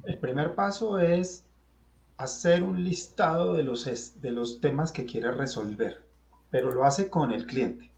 [0.03, 1.45] El primer paso es
[2.17, 3.85] hacer un listado de los,
[4.21, 6.01] de los temas que quiere resolver,
[6.49, 7.89] pero lo hace con el cliente.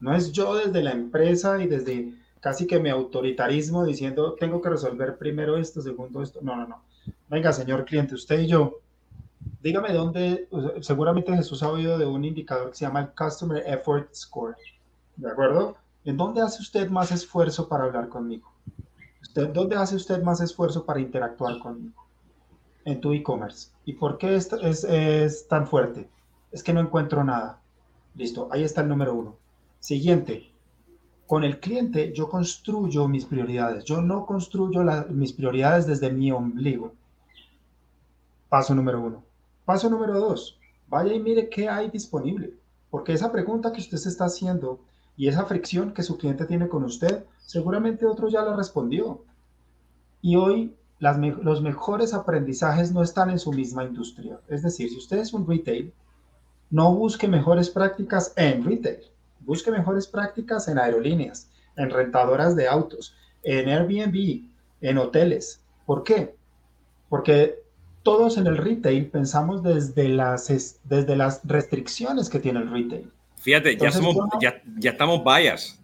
[0.00, 4.68] No es yo desde la empresa y desde casi que mi autoritarismo diciendo tengo que
[4.68, 6.40] resolver primero esto, segundo esto.
[6.42, 6.84] No, no, no.
[7.28, 8.80] Venga, señor cliente, usted y yo,
[9.62, 10.48] dígame dónde,
[10.80, 14.56] seguramente Jesús ha oído de un indicador que se llama el Customer Effort Score.
[15.16, 15.76] ¿De acuerdo?
[16.04, 18.52] ¿En dónde hace usted más esfuerzo para hablar conmigo?
[19.22, 22.04] ¿Usted, ¿Dónde hace usted más esfuerzo para interactuar conmigo?
[22.84, 23.70] En tu e-commerce.
[23.84, 26.08] ¿Y por qué es, es, es tan fuerte?
[26.52, 27.60] Es que no encuentro nada.
[28.14, 29.36] Listo, ahí está el número uno.
[29.80, 30.53] Siguiente,
[31.26, 33.84] con el cliente yo construyo mis prioridades.
[33.84, 36.92] Yo no construyo mis prioridades desde mi ombligo.
[38.48, 39.24] Paso número uno.
[39.64, 40.58] Paso número dos.
[40.88, 42.54] Vaya y mire qué hay disponible.
[42.90, 44.80] Porque esa pregunta que usted se está haciendo
[45.16, 49.24] y esa fricción que su cliente tiene con usted, seguramente otro ya la respondió.
[50.20, 54.40] Y hoy los mejores aprendizajes no están en su misma industria.
[54.48, 55.92] Es decir, si usted es un retail,
[56.70, 59.13] no busque mejores prácticas en retail
[59.44, 64.44] Busque mejores prácticas en aerolíneas, en rentadoras de autos, en Airbnb,
[64.80, 65.62] en hoteles.
[65.86, 66.34] ¿Por qué?
[67.08, 67.62] Porque
[68.02, 73.10] todos en el retail pensamos desde las, desde las restricciones que tiene el retail.
[73.36, 75.80] Fíjate, ya, somos, ya, ya, estamos bias.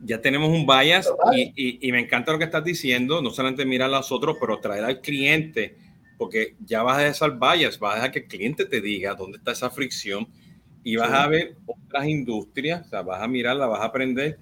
[0.00, 3.88] Ya tenemos un bias y, y, me encanta lo que estás diciendo, no solamente mirar
[3.88, 5.78] a los otros, pero traer al cliente,
[6.18, 9.38] porque ya vas a dejar bias, vas a dejar que el cliente te diga dónde
[9.38, 10.28] está esa fricción
[10.84, 14.38] y vas a ver otras industrias, o sea, vas a mirarla, vas a aprender,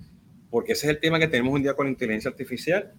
[0.50, 2.92] porque ese es el tema que tenemos un día con la inteligencia artificial.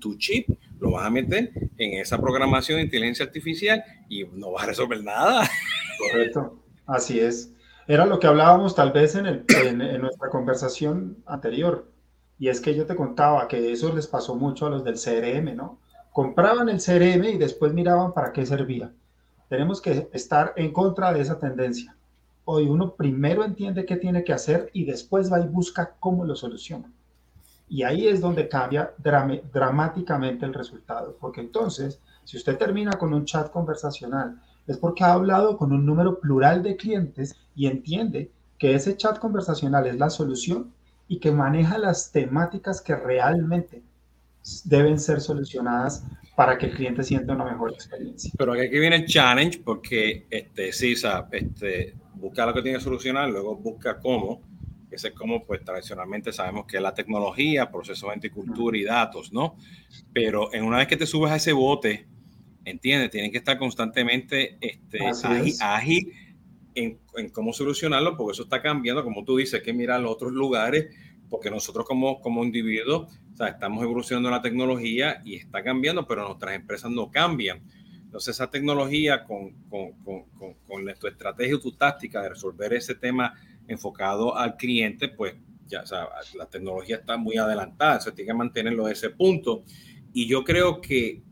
[0.00, 0.48] Tu chip
[0.80, 5.02] lo vas a meter en esa programación de inteligencia artificial y no vas a resolver
[5.04, 5.48] nada.
[5.98, 7.52] Correcto, así es.
[7.86, 11.88] Era lo que hablábamos tal vez en, el, en, nuestra conversación anterior,
[12.38, 15.54] y es que yo te contaba que eso les pasó mucho a los del CRM,
[15.54, 15.78] ¿no?
[16.10, 18.92] Compraban el CRM y después miraban para qué servía.
[19.48, 21.94] Tenemos que estar en contra de esa tendencia
[22.50, 26.34] hoy uno primero entiende qué tiene que hacer y después va y busca cómo lo
[26.34, 26.90] soluciona.
[27.68, 33.24] Y ahí es donde cambia dramáticamente el resultado, porque entonces, si usted termina con un
[33.24, 38.74] chat conversacional, es porque ha hablado con un número plural de clientes y entiende que
[38.74, 40.72] ese chat conversacional es la solución
[41.06, 43.82] y que maneja las temáticas que realmente
[44.64, 46.04] deben ser solucionadas
[46.36, 48.32] para que el cliente sienta una mejor experiencia.
[48.36, 50.94] Pero aquí viene el challenge porque este, sí,
[51.32, 54.42] este, busca lo que tiene que solucionar, luego busca cómo.
[54.90, 59.32] Ese es como, pues tradicionalmente sabemos que es la tecnología, procesos de cultura y datos,
[59.32, 59.56] ¿no?
[60.12, 62.06] Pero en una vez que te subes a ese bote,
[62.64, 64.98] entiendes, tienen que estar constantemente este,
[65.60, 66.12] ágil,
[66.74, 70.32] en, en, cómo solucionarlo, porque eso está cambiando, como tú dices, que mirar los otros
[70.32, 70.94] lugares,
[71.28, 76.26] porque nosotros como, como individuos o sea, estamos evolucionando la tecnología y está cambiando, pero
[76.26, 77.62] nuestras empresas no cambian.
[78.10, 80.24] Entonces, esa tecnología con, con, con,
[80.66, 83.34] con tu estrategia o tu táctica de resolver ese tema
[83.68, 85.34] enfocado al cliente, pues
[85.68, 89.62] ya, o la tecnología está muy adelantada, se tiene que mantenerlo a ese punto.
[90.12, 91.22] Y yo creo que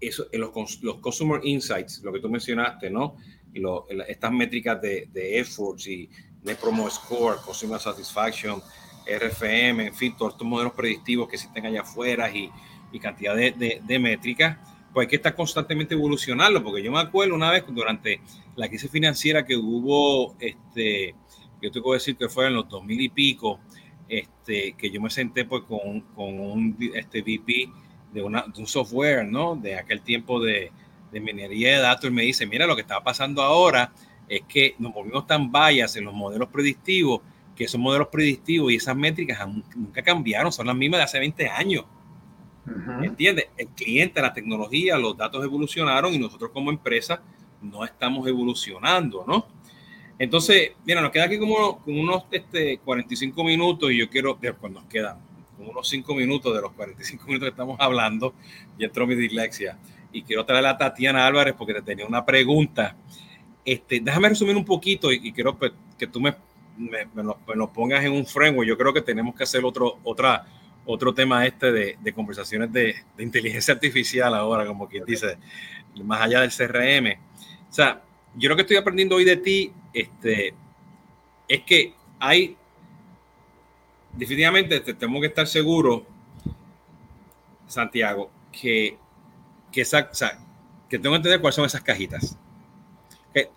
[0.00, 3.18] eso, los, los Customer Insights, lo que tú mencionaste, ¿no?
[3.52, 6.08] Y lo, estas métricas de, de efforts y
[6.42, 8.62] de promo score, Customer Satisfaction,
[9.06, 12.50] RFM, en fin, todos estos modelos predictivos que existen allá afuera y,
[12.90, 14.56] y cantidad de, de métricas
[14.96, 18.18] pues hay que estar constantemente evolucionando, porque yo me acuerdo una vez durante
[18.54, 21.14] la crisis financiera que hubo, este,
[21.60, 23.60] yo tengo que decir que fue en los 2000 y pico,
[24.08, 27.70] este, que yo me senté pues con, con un este, VP
[28.10, 29.54] de, una, de un software, ¿no?
[29.54, 30.72] De aquel tiempo de,
[31.12, 33.92] de minería de datos y me dice, mira, lo que está pasando ahora
[34.26, 37.20] es que nos volvimos tan vallas en los modelos predictivos
[37.54, 41.50] que esos modelos predictivos y esas métricas nunca cambiaron, son las mismas de hace 20
[41.50, 41.84] años.
[43.02, 43.46] ¿Entiendes?
[43.56, 47.22] El cliente, la tecnología, los datos evolucionaron y nosotros como empresa
[47.62, 49.46] no estamos evolucionando, ¿no?
[50.18, 54.84] Entonces, mira, nos queda aquí como, unos este, 45 minutos y yo quiero, pues nos
[54.84, 55.18] quedan
[55.56, 58.34] como unos 5 minutos de los 45 minutos que estamos hablando
[58.78, 59.78] y entró mi dislexia.
[60.12, 62.96] Y quiero traer a Tatiana Álvarez porque te tenía una pregunta.
[63.64, 66.34] Este, déjame resumir un poquito y, quiero pues, que tú me
[66.76, 67.06] me,
[67.74, 70.46] pongas en un framework, yo creo que tenemos que hacer otro, otra,
[70.86, 75.36] otro tema este de, de conversaciones de, de, inteligencia artificial ahora, como quien dice,
[76.04, 77.20] más allá del CRM.
[77.68, 78.02] O sea,
[78.36, 80.54] yo lo que estoy aprendiendo hoy de ti este,
[81.48, 82.56] es que hay,
[84.12, 86.02] definitivamente tenemos que estar seguros,
[87.66, 88.96] Santiago, que,
[89.72, 90.38] que, esa, o sea,
[90.88, 92.38] que tengo que entender cuáles son esas cajitas.
[93.34, 93.50] Que,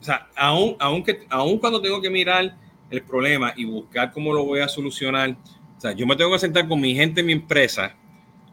[0.00, 2.56] o sea, aún, aún, que, aún cuando tengo que mirar
[2.90, 5.36] el problema y buscar cómo lo voy a solucionar,
[5.76, 7.94] o sea, yo me tengo que sentar con mi gente en mi empresa,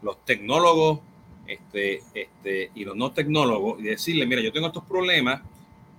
[0.02, 1.00] los tecnólogos
[1.46, 5.42] este, este, y los no tecnólogos, y decirle, mira, yo tengo estos problemas,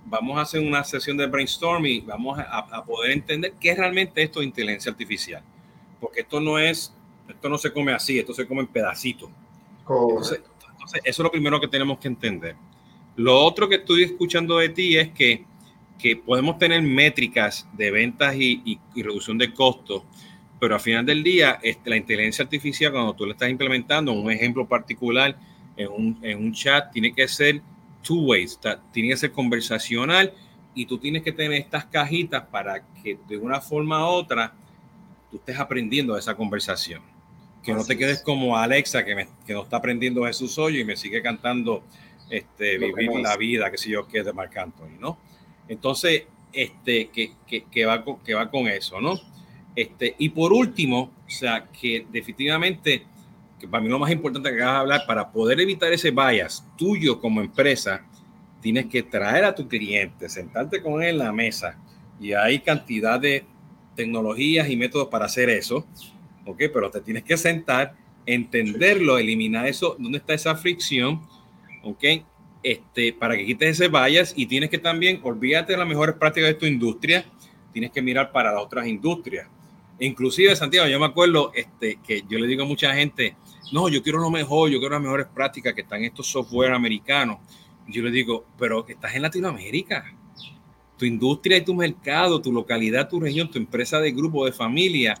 [0.04, 4.22] vamos a hacer una sesión de brainstorming, vamos a, a, poder entender qué es realmente
[4.22, 5.42] esto de inteligencia artificial.
[6.00, 6.92] Porque esto no es,
[7.28, 9.30] esto no se come así, esto se come en pedacitos.
[9.80, 12.56] Entonces, entonces, eso es lo primero que tenemos que entender.
[13.16, 15.44] Lo otro que estoy escuchando de ti es que,
[15.98, 20.02] que podemos tener métricas de ventas y, y, y reducción de costos,
[20.58, 24.66] pero al final del día, la inteligencia artificial, cuando tú la estás implementando, un ejemplo
[24.66, 25.36] particular,
[25.76, 27.60] en un, en un chat, tiene que ser
[28.02, 28.58] two ways,
[28.92, 30.32] tiene que ser conversacional
[30.74, 34.54] y tú tienes que tener estas cajitas para que de una forma u otra
[35.30, 37.02] tú estés aprendiendo de esa conversación.
[37.62, 40.84] Que no te quedes como Alexa, que, me, que no está aprendiendo Jesús hoy y
[40.84, 41.82] me sigue cantando
[42.30, 45.18] este, Vivir la vida, que sé yo, que es de Marc Anthony, ¿no?
[45.68, 49.18] Entonces, este, que, que, que, va con, que va con eso, ¿no?
[49.76, 53.04] Este, y por último, o sea, que definitivamente
[53.58, 56.66] que para mí lo más importante que acabas de hablar, para poder evitar ese bias
[56.76, 58.04] tuyo como empresa,
[58.60, 61.78] tienes que traer a tu cliente, sentarte con él en la mesa
[62.20, 63.44] y hay cantidad de
[63.94, 65.86] tecnologías y métodos para hacer eso,
[66.44, 66.64] ¿ok?
[66.72, 67.94] Pero te tienes que sentar,
[68.26, 71.22] entenderlo, eliminar eso, dónde está esa fricción,
[71.82, 72.04] ¿ok?
[72.62, 76.48] Este, para que quites ese bias y tienes que también, olvídate de las mejores prácticas
[76.48, 77.24] de tu industria,
[77.72, 79.48] tienes que mirar para las otras industrias.
[79.98, 83.36] Inclusive, Santiago, yo me acuerdo este, que yo le digo a mucha gente,
[83.72, 87.38] no, yo quiero lo mejor, yo quiero las mejores prácticas que están estos software americanos.
[87.88, 90.04] Yo le digo, pero estás en Latinoamérica.
[90.98, 95.14] Tu industria y tu mercado, tu localidad, tu región, tu empresa de grupo, de familia,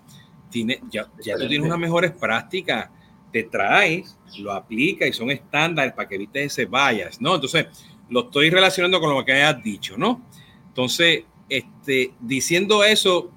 [0.50, 2.90] tiene, ya, ya tú tienes unas mejores prácticas.
[3.32, 7.34] Te traes, lo aplicas y son estándares para que evites ese bias, ¿no?
[7.34, 7.66] Entonces,
[8.08, 10.22] lo estoy relacionando con lo que hayas dicho, ¿no?
[10.68, 13.30] Entonces, este, diciendo eso,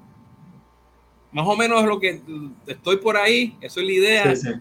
[1.32, 2.22] más o menos lo que
[2.68, 4.36] estoy por ahí, eso es la idea.
[4.36, 4.60] Sí, sí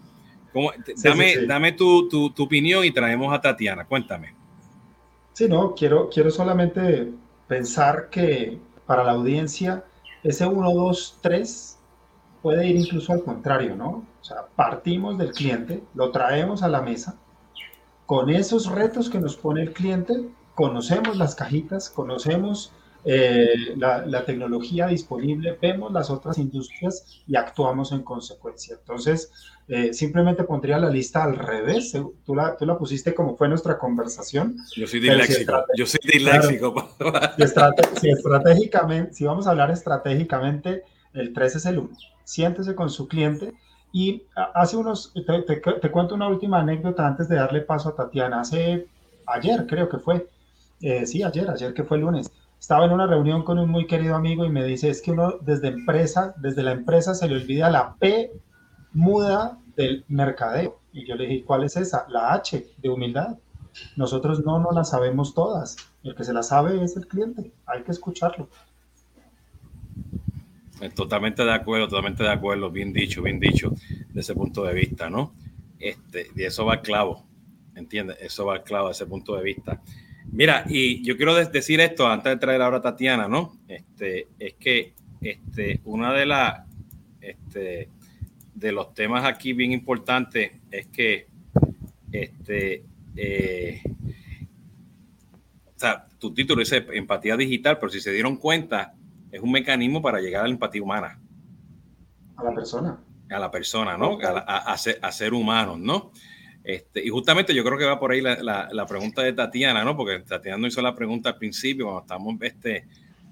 [1.03, 3.85] dame dame tu, tu, tu, opinión y traemos a Tatiana.
[3.85, 4.33] Cuéntame.
[5.33, 7.11] Sí, no, quiero, quiero solamente
[7.47, 9.83] pensar que para la audiencia
[10.23, 11.77] ese 1, 2, 3
[12.41, 14.05] puede ir incluso al contrario, ¿no?
[14.19, 17.15] O sea, partimos del cliente, lo traemos a la mesa,
[18.05, 22.73] con esos retos que nos pone el cliente, conocemos las cajitas, conocemos
[23.05, 28.75] eh, la, la, tecnología disponible, vemos las otras industrias y actuamos en consecuencia.
[28.79, 29.31] Entonces,
[29.69, 31.95] eh, simplemente pondría la lista al revés.
[32.25, 34.57] Tú la, tú la pusiste como fue nuestra conversación.
[34.75, 35.63] Yo soy disléxico.
[35.73, 36.73] Si yo soy disléxico.
[36.97, 37.35] Claro,
[38.01, 40.83] si, estratégicamente, si vamos a hablar estratégicamente,
[41.13, 41.89] el 3 es el 1.
[42.23, 43.53] Siéntese con su cliente.
[43.91, 44.23] Y
[44.53, 48.41] hace unos, te, te, te, cuento una última anécdota antes de darle paso a Tatiana.
[48.41, 48.87] Hace
[49.27, 50.27] ayer, creo que fue,
[50.81, 53.87] eh, sí, ayer, ayer que fue el lunes, estaba en una reunión con un muy
[53.87, 57.35] querido amigo y me dice, es que uno desde empresa, desde la empresa se le
[57.35, 58.31] olvida la P
[58.93, 60.79] muda del mercadeo.
[60.91, 62.05] Y yo le dije, ¿cuál es esa?
[62.09, 63.37] La H de humildad.
[63.95, 65.77] Nosotros no no la sabemos todas.
[66.03, 67.51] El que se la sabe es el cliente.
[67.65, 68.49] Hay que escucharlo.
[70.95, 72.71] Totalmente de acuerdo, totalmente de acuerdo.
[72.71, 73.73] Bien dicho, bien dicho,
[74.09, 75.33] de ese punto de vista, ¿no?
[75.77, 77.25] Este, y eso va al clavo,
[77.75, 78.17] ¿entiendes?
[78.21, 79.81] Eso va al clavo de ese punto de vista.
[80.31, 83.57] Mira, y yo quiero decir esto antes de traer ahora a Tatiana, ¿no?
[83.67, 86.65] Este, es que este, una de las,
[87.19, 87.89] este,
[88.53, 91.27] de los temas aquí bien importantes es que
[92.11, 92.83] este,
[93.15, 93.81] eh,
[95.65, 98.93] o sea, tu título dice empatía digital, pero si se dieron cuenta,
[99.31, 101.19] es un mecanismo para llegar a la empatía humana.
[102.35, 102.99] A la persona.
[103.29, 104.17] A la persona, ¿no?
[104.21, 106.11] A, ser, a ser humanos, ¿no?
[106.69, 109.97] Este, y justamente yo creo que va por ahí la, pregunta de Tatiana, ¿no?
[109.97, 112.85] Porque Tatiana no hizo la pregunta al principio, cuando estábamos este,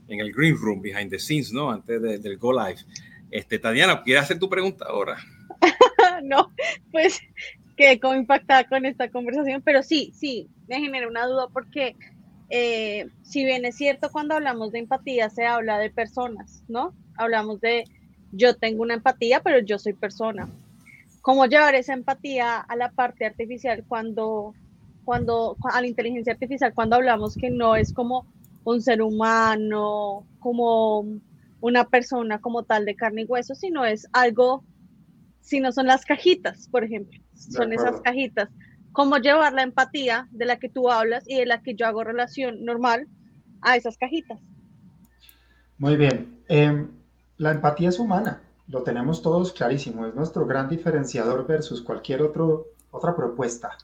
[0.07, 1.69] en el green room, behind the scenes, ¿no?
[1.69, 2.79] Antes del Go Live.
[3.29, 5.17] Este, Tatiana, ¿quieres hacer tu pregunta ahora?
[6.23, 6.51] no,
[6.91, 7.21] pues
[7.75, 11.95] quedé como impactada con esta conversación, pero sí, sí, me genera una duda porque
[12.49, 16.95] eh, si bien es cierto cuando hablamos de empatía se habla de personas, ¿no?
[17.15, 17.83] Hablamos de
[18.31, 20.49] yo tengo una empatía, pero yo soy persona.
[21.28, 24.53] ¿Cómo llevar esa empatía a la parte artificial cuando,
[25.03, 28.25] cuando, a la inteligencia artificial, cuando hablamos que no es como
[28.63, 31.05] un ser humano, como
[31.59, 34.63] una persona como tal de carne y hueso, sino es algo,
[35.41, 38.47] si no son las cajitas, por ejemplo, son esas cajitas.
[38.93, 42.05] Cómo llevar la empatía de la que tú hablas y de la que yo hago
[42.05, 43.05] relación normal
[43.59, 44.39] a esas cajitas.
[45.78, 46.41] Muy bien.
[46.47, 46.89] Em,
[47.36, 52.68] la empatía es humana, lo tenemos todos clarísimo, es nuestro gran diferenciador versus cualquier otro,
[52.91, 53.78] otra propuesta,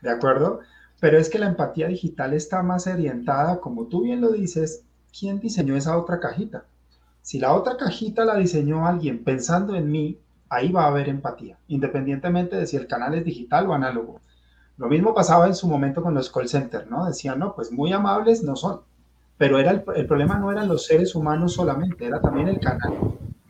[0.00, 0.60] ¿de acuerdo?
[0.98, 4.84] Pero es que la empatía digital está más orientada, como tú bien lo dices,
[5.18, 6.64] ¿quién diseñó esa otra cajita?
[7.22, 10.18] Si la otra cajita la diseñó alguien pensando en mí,
[10.48, 14.20] ahí va a haber empatía, independientemente de si el canal es digital o análogo.
[14.78, 17.06] Lo mismo pasaba en su momento con los call centers, ¿no?
[17.06, 18.80] Decían, no, pues muy amables no son.
[19.36, 22.94] Pero era el, el problema no eran los seres humanos solamente, era también el canal.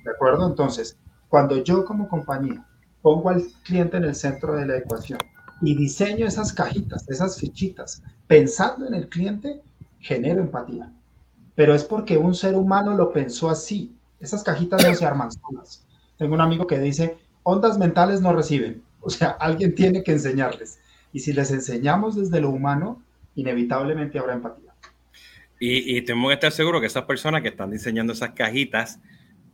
[0.04, 0.46] ¿De acuerdo?
[0.46, 0.98] Entonces,
[1.28, 2.66] cuando yo como compañía
[3.02, 5.18] pongo al cliente en el centro de la ecuación
[5.62, 9.62] y diseño esas cajitas, esas fichitas, pensando en el cliente,
[10.00, 10.90] genero empatía
[11.60, 13.94] pero es porque un ser humano lo pensó así.
[14.18, 15.86] Esas cajitas no se arman solas.
[16.16, 18.82] Tengo un amigo que dice, ondas mentales no reciben.
[19.02, 20.78] O sea, alguien tiene que enseñarles.
[21.12, 23.02] Y si les enseñamos desde lo humano,
[23.34, 24.72] inevitablemente habrá empatía.
[25.58, 29.00] Y, y que estar seguros que esas personas que están diseñando esas cajitas,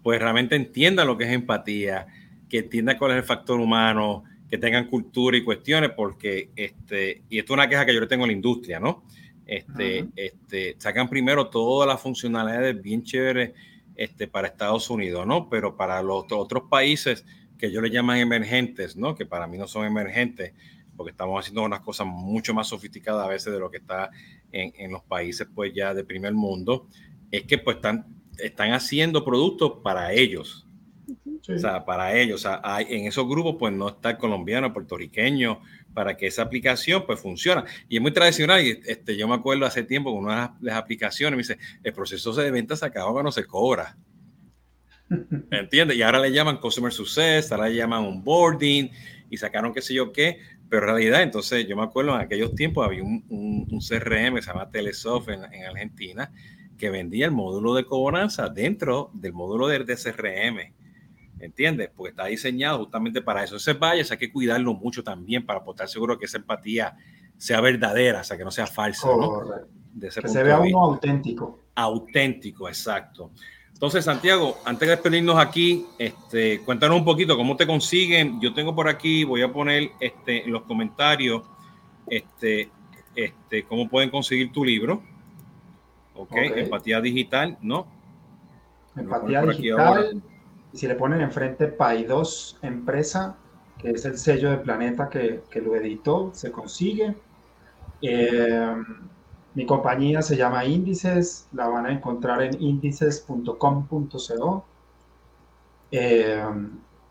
[0.07, 2.07] pues realmente entiendan lo que es empatía,
[2.49, 7.41] que entiendan cuál es el factor humano, que tengan cultura y cuestiones, porque, este, y
[7.41, 9.03] esto es una queja que yo tengo en la industria, ¿no?
[9.47, 13.51] Este, este, sacan primero todas las funcionalidades bien chéveres
[13.97, 15.51] este, para Estados Unidos, ¿no?
[15.51, 17.27] Pero para los otros países
[17.59, 19.17] que yo le llaman emergentes, ¿no?
[19.17, 20.53] Que para mí no son emergentes,
[20.97, 24.13] porque estamos haciendo unas cosas mucho más sofisticadas a veces de lo que está
[24.53, 26.87] en, en los países, pues ya de primer mundo,
[27.33, 30.67] es que pues están, están haciendo productos para ellos.
[31.49, 34.67] O sea, para ellos, o sea, hay, en esos grupos pues no está el colombiano,
[34.67, 35.61] el puertorriqueño,
[35.95, 37.63] para que esa aplicación pues funcione.
[37.89, 40.77] Y es muy tradicional, y este, yo me acuerdo hace tiempo con una de las
[40.77, 43.97] aplicaciones, me dice, el proceso de venta se acaba cuando se cobra.
[45.51, 45.97] ¿Entiendes?
[45.97, 48.91] Y ahora le llaman Customer Success, ahora le llaman Onboarding,
[49.31, 52.55] y sacaron qué sé yo qué, pero en realidad, entonces yo me acuerdo en aquellos
[52.55, 56.31] tiempos había un, un, CRM que se llama Telesoft en, en, Argentina,
[56.77, 60.77] que vendía el módulo de cobranza dentro del módulo de, de CRM.
[61.41, 61.91] ¿entiendes?
[61.95, 63.57] Porque está diseñado justamente para eso.
[63.57, 66.97] Ese bias hay que cuidarlo mucho también para estar seguro que esa empatía
[67.37, 69.09] sea verdadera, o sea, que no sea falsa.
[69.09, 69.43] ¿no?
[70.01, 71.61] que se vea uno auténtico.
[71.75, 73.31] Auténtico, exacto.
[73.73, 78.41] Entonces, Santiago, antes de despedirnos aquí, este, cuéntanos un poquito cómo te consiguen.
[78.41, 81.43] Yo tengo por aquí, voy a poner este, en los comentarios
[82.07, 82.71] este,
[83.15, 85.03] este, cómo pueden conseguir tu libro.
[86.17, 86.53] Ok, okay.
[86.57, 87.87] empatía digital, ¿no?
[88.97, 90.23] Empatía digital
[90.77, 93.37] si le ponen enfrente Pay2 Empresa,
[93.79, 97.17] que es el sello de Planeta que, que lo editó, se consigue.
[98.03, 98.77] Eh,
[99.55, 104.65] mi compañía se llama Índices, la van a encontrar en índices.com.co.
[105.91, 106.45] Eh,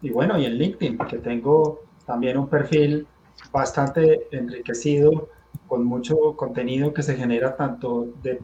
[0.02, 3.08] y bueno, y en LinkedIn, que tengo también un perfil
[3.52, 5.30] bastante enriquecido
[5.68, 8.40] con mucho contenido que se genera tanto de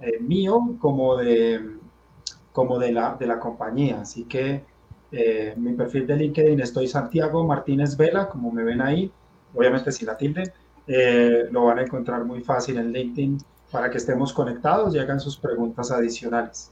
[0.00, 1.60] eh, mío como de
[2.54, 4.00] como de la, de la compañía.
[4.00, 4.62] Así que
[5.10, 9.10] eh, mi perfil de LinkedIn estoy Santiago Martínez Vela, como me ven ahí,
[9.52, 10.52] obviamente sin la tilde,
[10.86, 13.38] eh, lo van a encontrar muy fácil en LinkedIn
[13.72, 16.70] para que estemos conectados y hagan sus preguntas adicionales.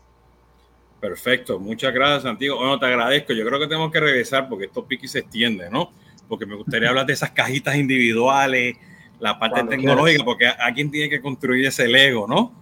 [1.01, 2.59] Perfecto, muchas gracias Santiago.
[2.59, 3.33] Bueno, te agradezco.
[3.33, 5.91] Yo creo que tenemos que regresar porque esto piqui se extiende, ¿no?
[6.29, 8.77] Porque me gustaría hablar de esas cajitas individuales,
[9.19, 12.62] la parte tecnológica, porque alguien tiene que construir ese Lego, ¿no?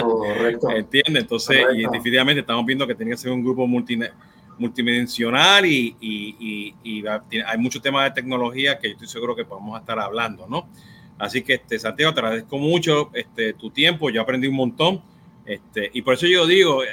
[0.00, 0.70] Correcto.
[0.70, 1.22] ¿Entiendes?
[1.22, 7.04] Entonces, y definitivamente estamos viendo que tiene que ser un grupo multidimensional y, y, y,
[7.06, 10.68] hay muchos temas de tecnología que yo estoy seguro que podemos estar hablando, ¿no?
[11.18, 15.02] Así que, este, Santiago, te agradezco mucho este, tu tiempo, yo aprendí un montón,
[15.44, 16.88] este, y por eso yo digo, eh,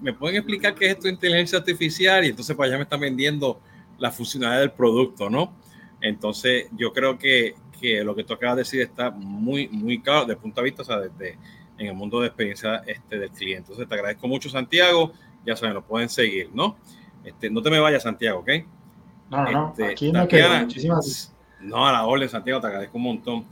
[0.00, 2.24] ¿me pueden explicar qué es esto de inteligencia artificial?
[2.24, 3.60] Y entonces, pues ya me están vendiendo
[3.98, 5.54] la funcionalidad del producto, ¿no?
[6.00, 10.20] Entonces, yo creo que, que lo que tú acabas de decir está muy, muy claro
[10.20, 11.36] desde el punto de vista, o sea, desde
[11.80, 13.72] en el mundo de experiencia este, del cliente.
[13.72, 15.12] Entonces, te agradezco mucho, Santiago.
[15.46, 16.76] Ya saben, lo pueden seguir, ¿no?
[17.24, 18.50] Este, no te me vayas, Santiago, ¿ok?
[19.30, 23.04] No, no, este, aquí no Tatiana, muchísimas No, a la orden, Santiago, te agradezco un
[23.04, 23.46] montón.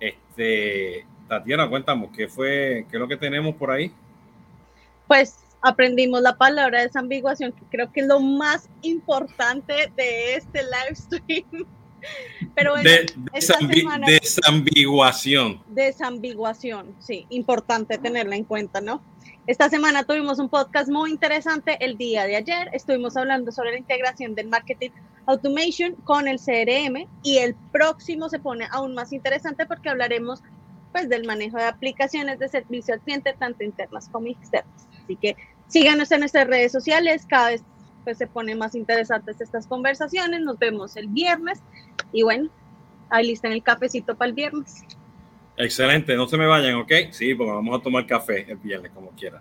[0.00, 3.92] Este, Tatiana, cuéntame, ¿qué fue, qué es lo que tenemos por ahí?
[5.06, 10.94] Pues aprendimos la palabra desambiguación, que creo que es lo más importante de este live
[10.94, 11.66] stream.
[12.54, 13.06] Pero bueno, de,
[14.04, 15.62] desambiguación.
[15.68, 19.02] Desambiguación, sí, importante tenerla en cuenta, ¿no?
[19.46, 22.70] Esta semana tuvimos un podcast muy interesante el día de ayer.
[22.72, 24.88] Estuvimos hablando sobre la integración del marketing
[25.26, 30.42] automation con el CRM y el próximo se pone aún más interesante porque hablaremos
[30.92, 34.86] pues del manejo de aplicaciones de servicio al cliente tanto internas como externas.
[35.02, 35.36] Así que
[35.68, 37.62] síganos en nuestras redes sociales, cada vez
[38.04, 41.60] pues se ponen más interesantes estas conversaciones, nos vemos el viernes
[42.12, 42.50] y bueno,
[43.10, 44.84] ahí lista el cafecito para el viernes.
[45.56, 46.92] Excelente, no se me vayan, ¿ok?
[47.10, 49.40] Sí, porque vamos a tomar café el viernes, como quiera.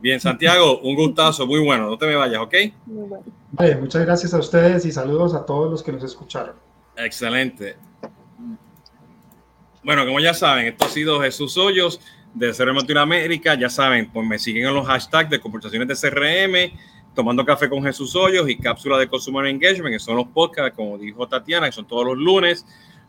[0.00, 2.54] Bien, Santiago, un gustazo, muy bueno, no te me vayas, ¿ok?
[2.86, 3.24] Muy bueno.
[3.52, 6.56] Vale, muchas gracias a ustedes y saludos a todos los que nos escucharon.
[6.96, 7.76] Excelente.
[9.84, 12.00] Bueno, como ya saben, esto ha sido Jesús Hoyos
[12.34, 13.54] de CRM Latinoamérica.
[13.54, 16.78] Ya saben, pues me siguen en los hashtags de conversaciones de CRM,
[17.14, 20.98] tomando café con Jesús Hoyos y cápsula de Consumer Engagement, que son los podcasts, como
[20.98, 22.66] dijo Tatiana, que son todos los lunes.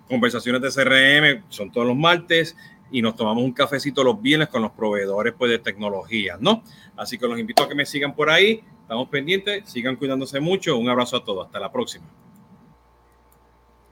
[0.07, 2.55] Conversaciones de CRM son todos los martes
[2.91, 6.63] y nos tomamos un cafecito los viernes con los proveedores pues, de tecnología, ¿no?
[6.95, 8.61] Así que los invito a que me sigan por ahí.
[8.81, 10.77] Estamos pendientes, sigan cuidándose mucho.
[10.77, 11.47] Un abrazo a todos.
[11.47, 12.05] Hasta la próxima.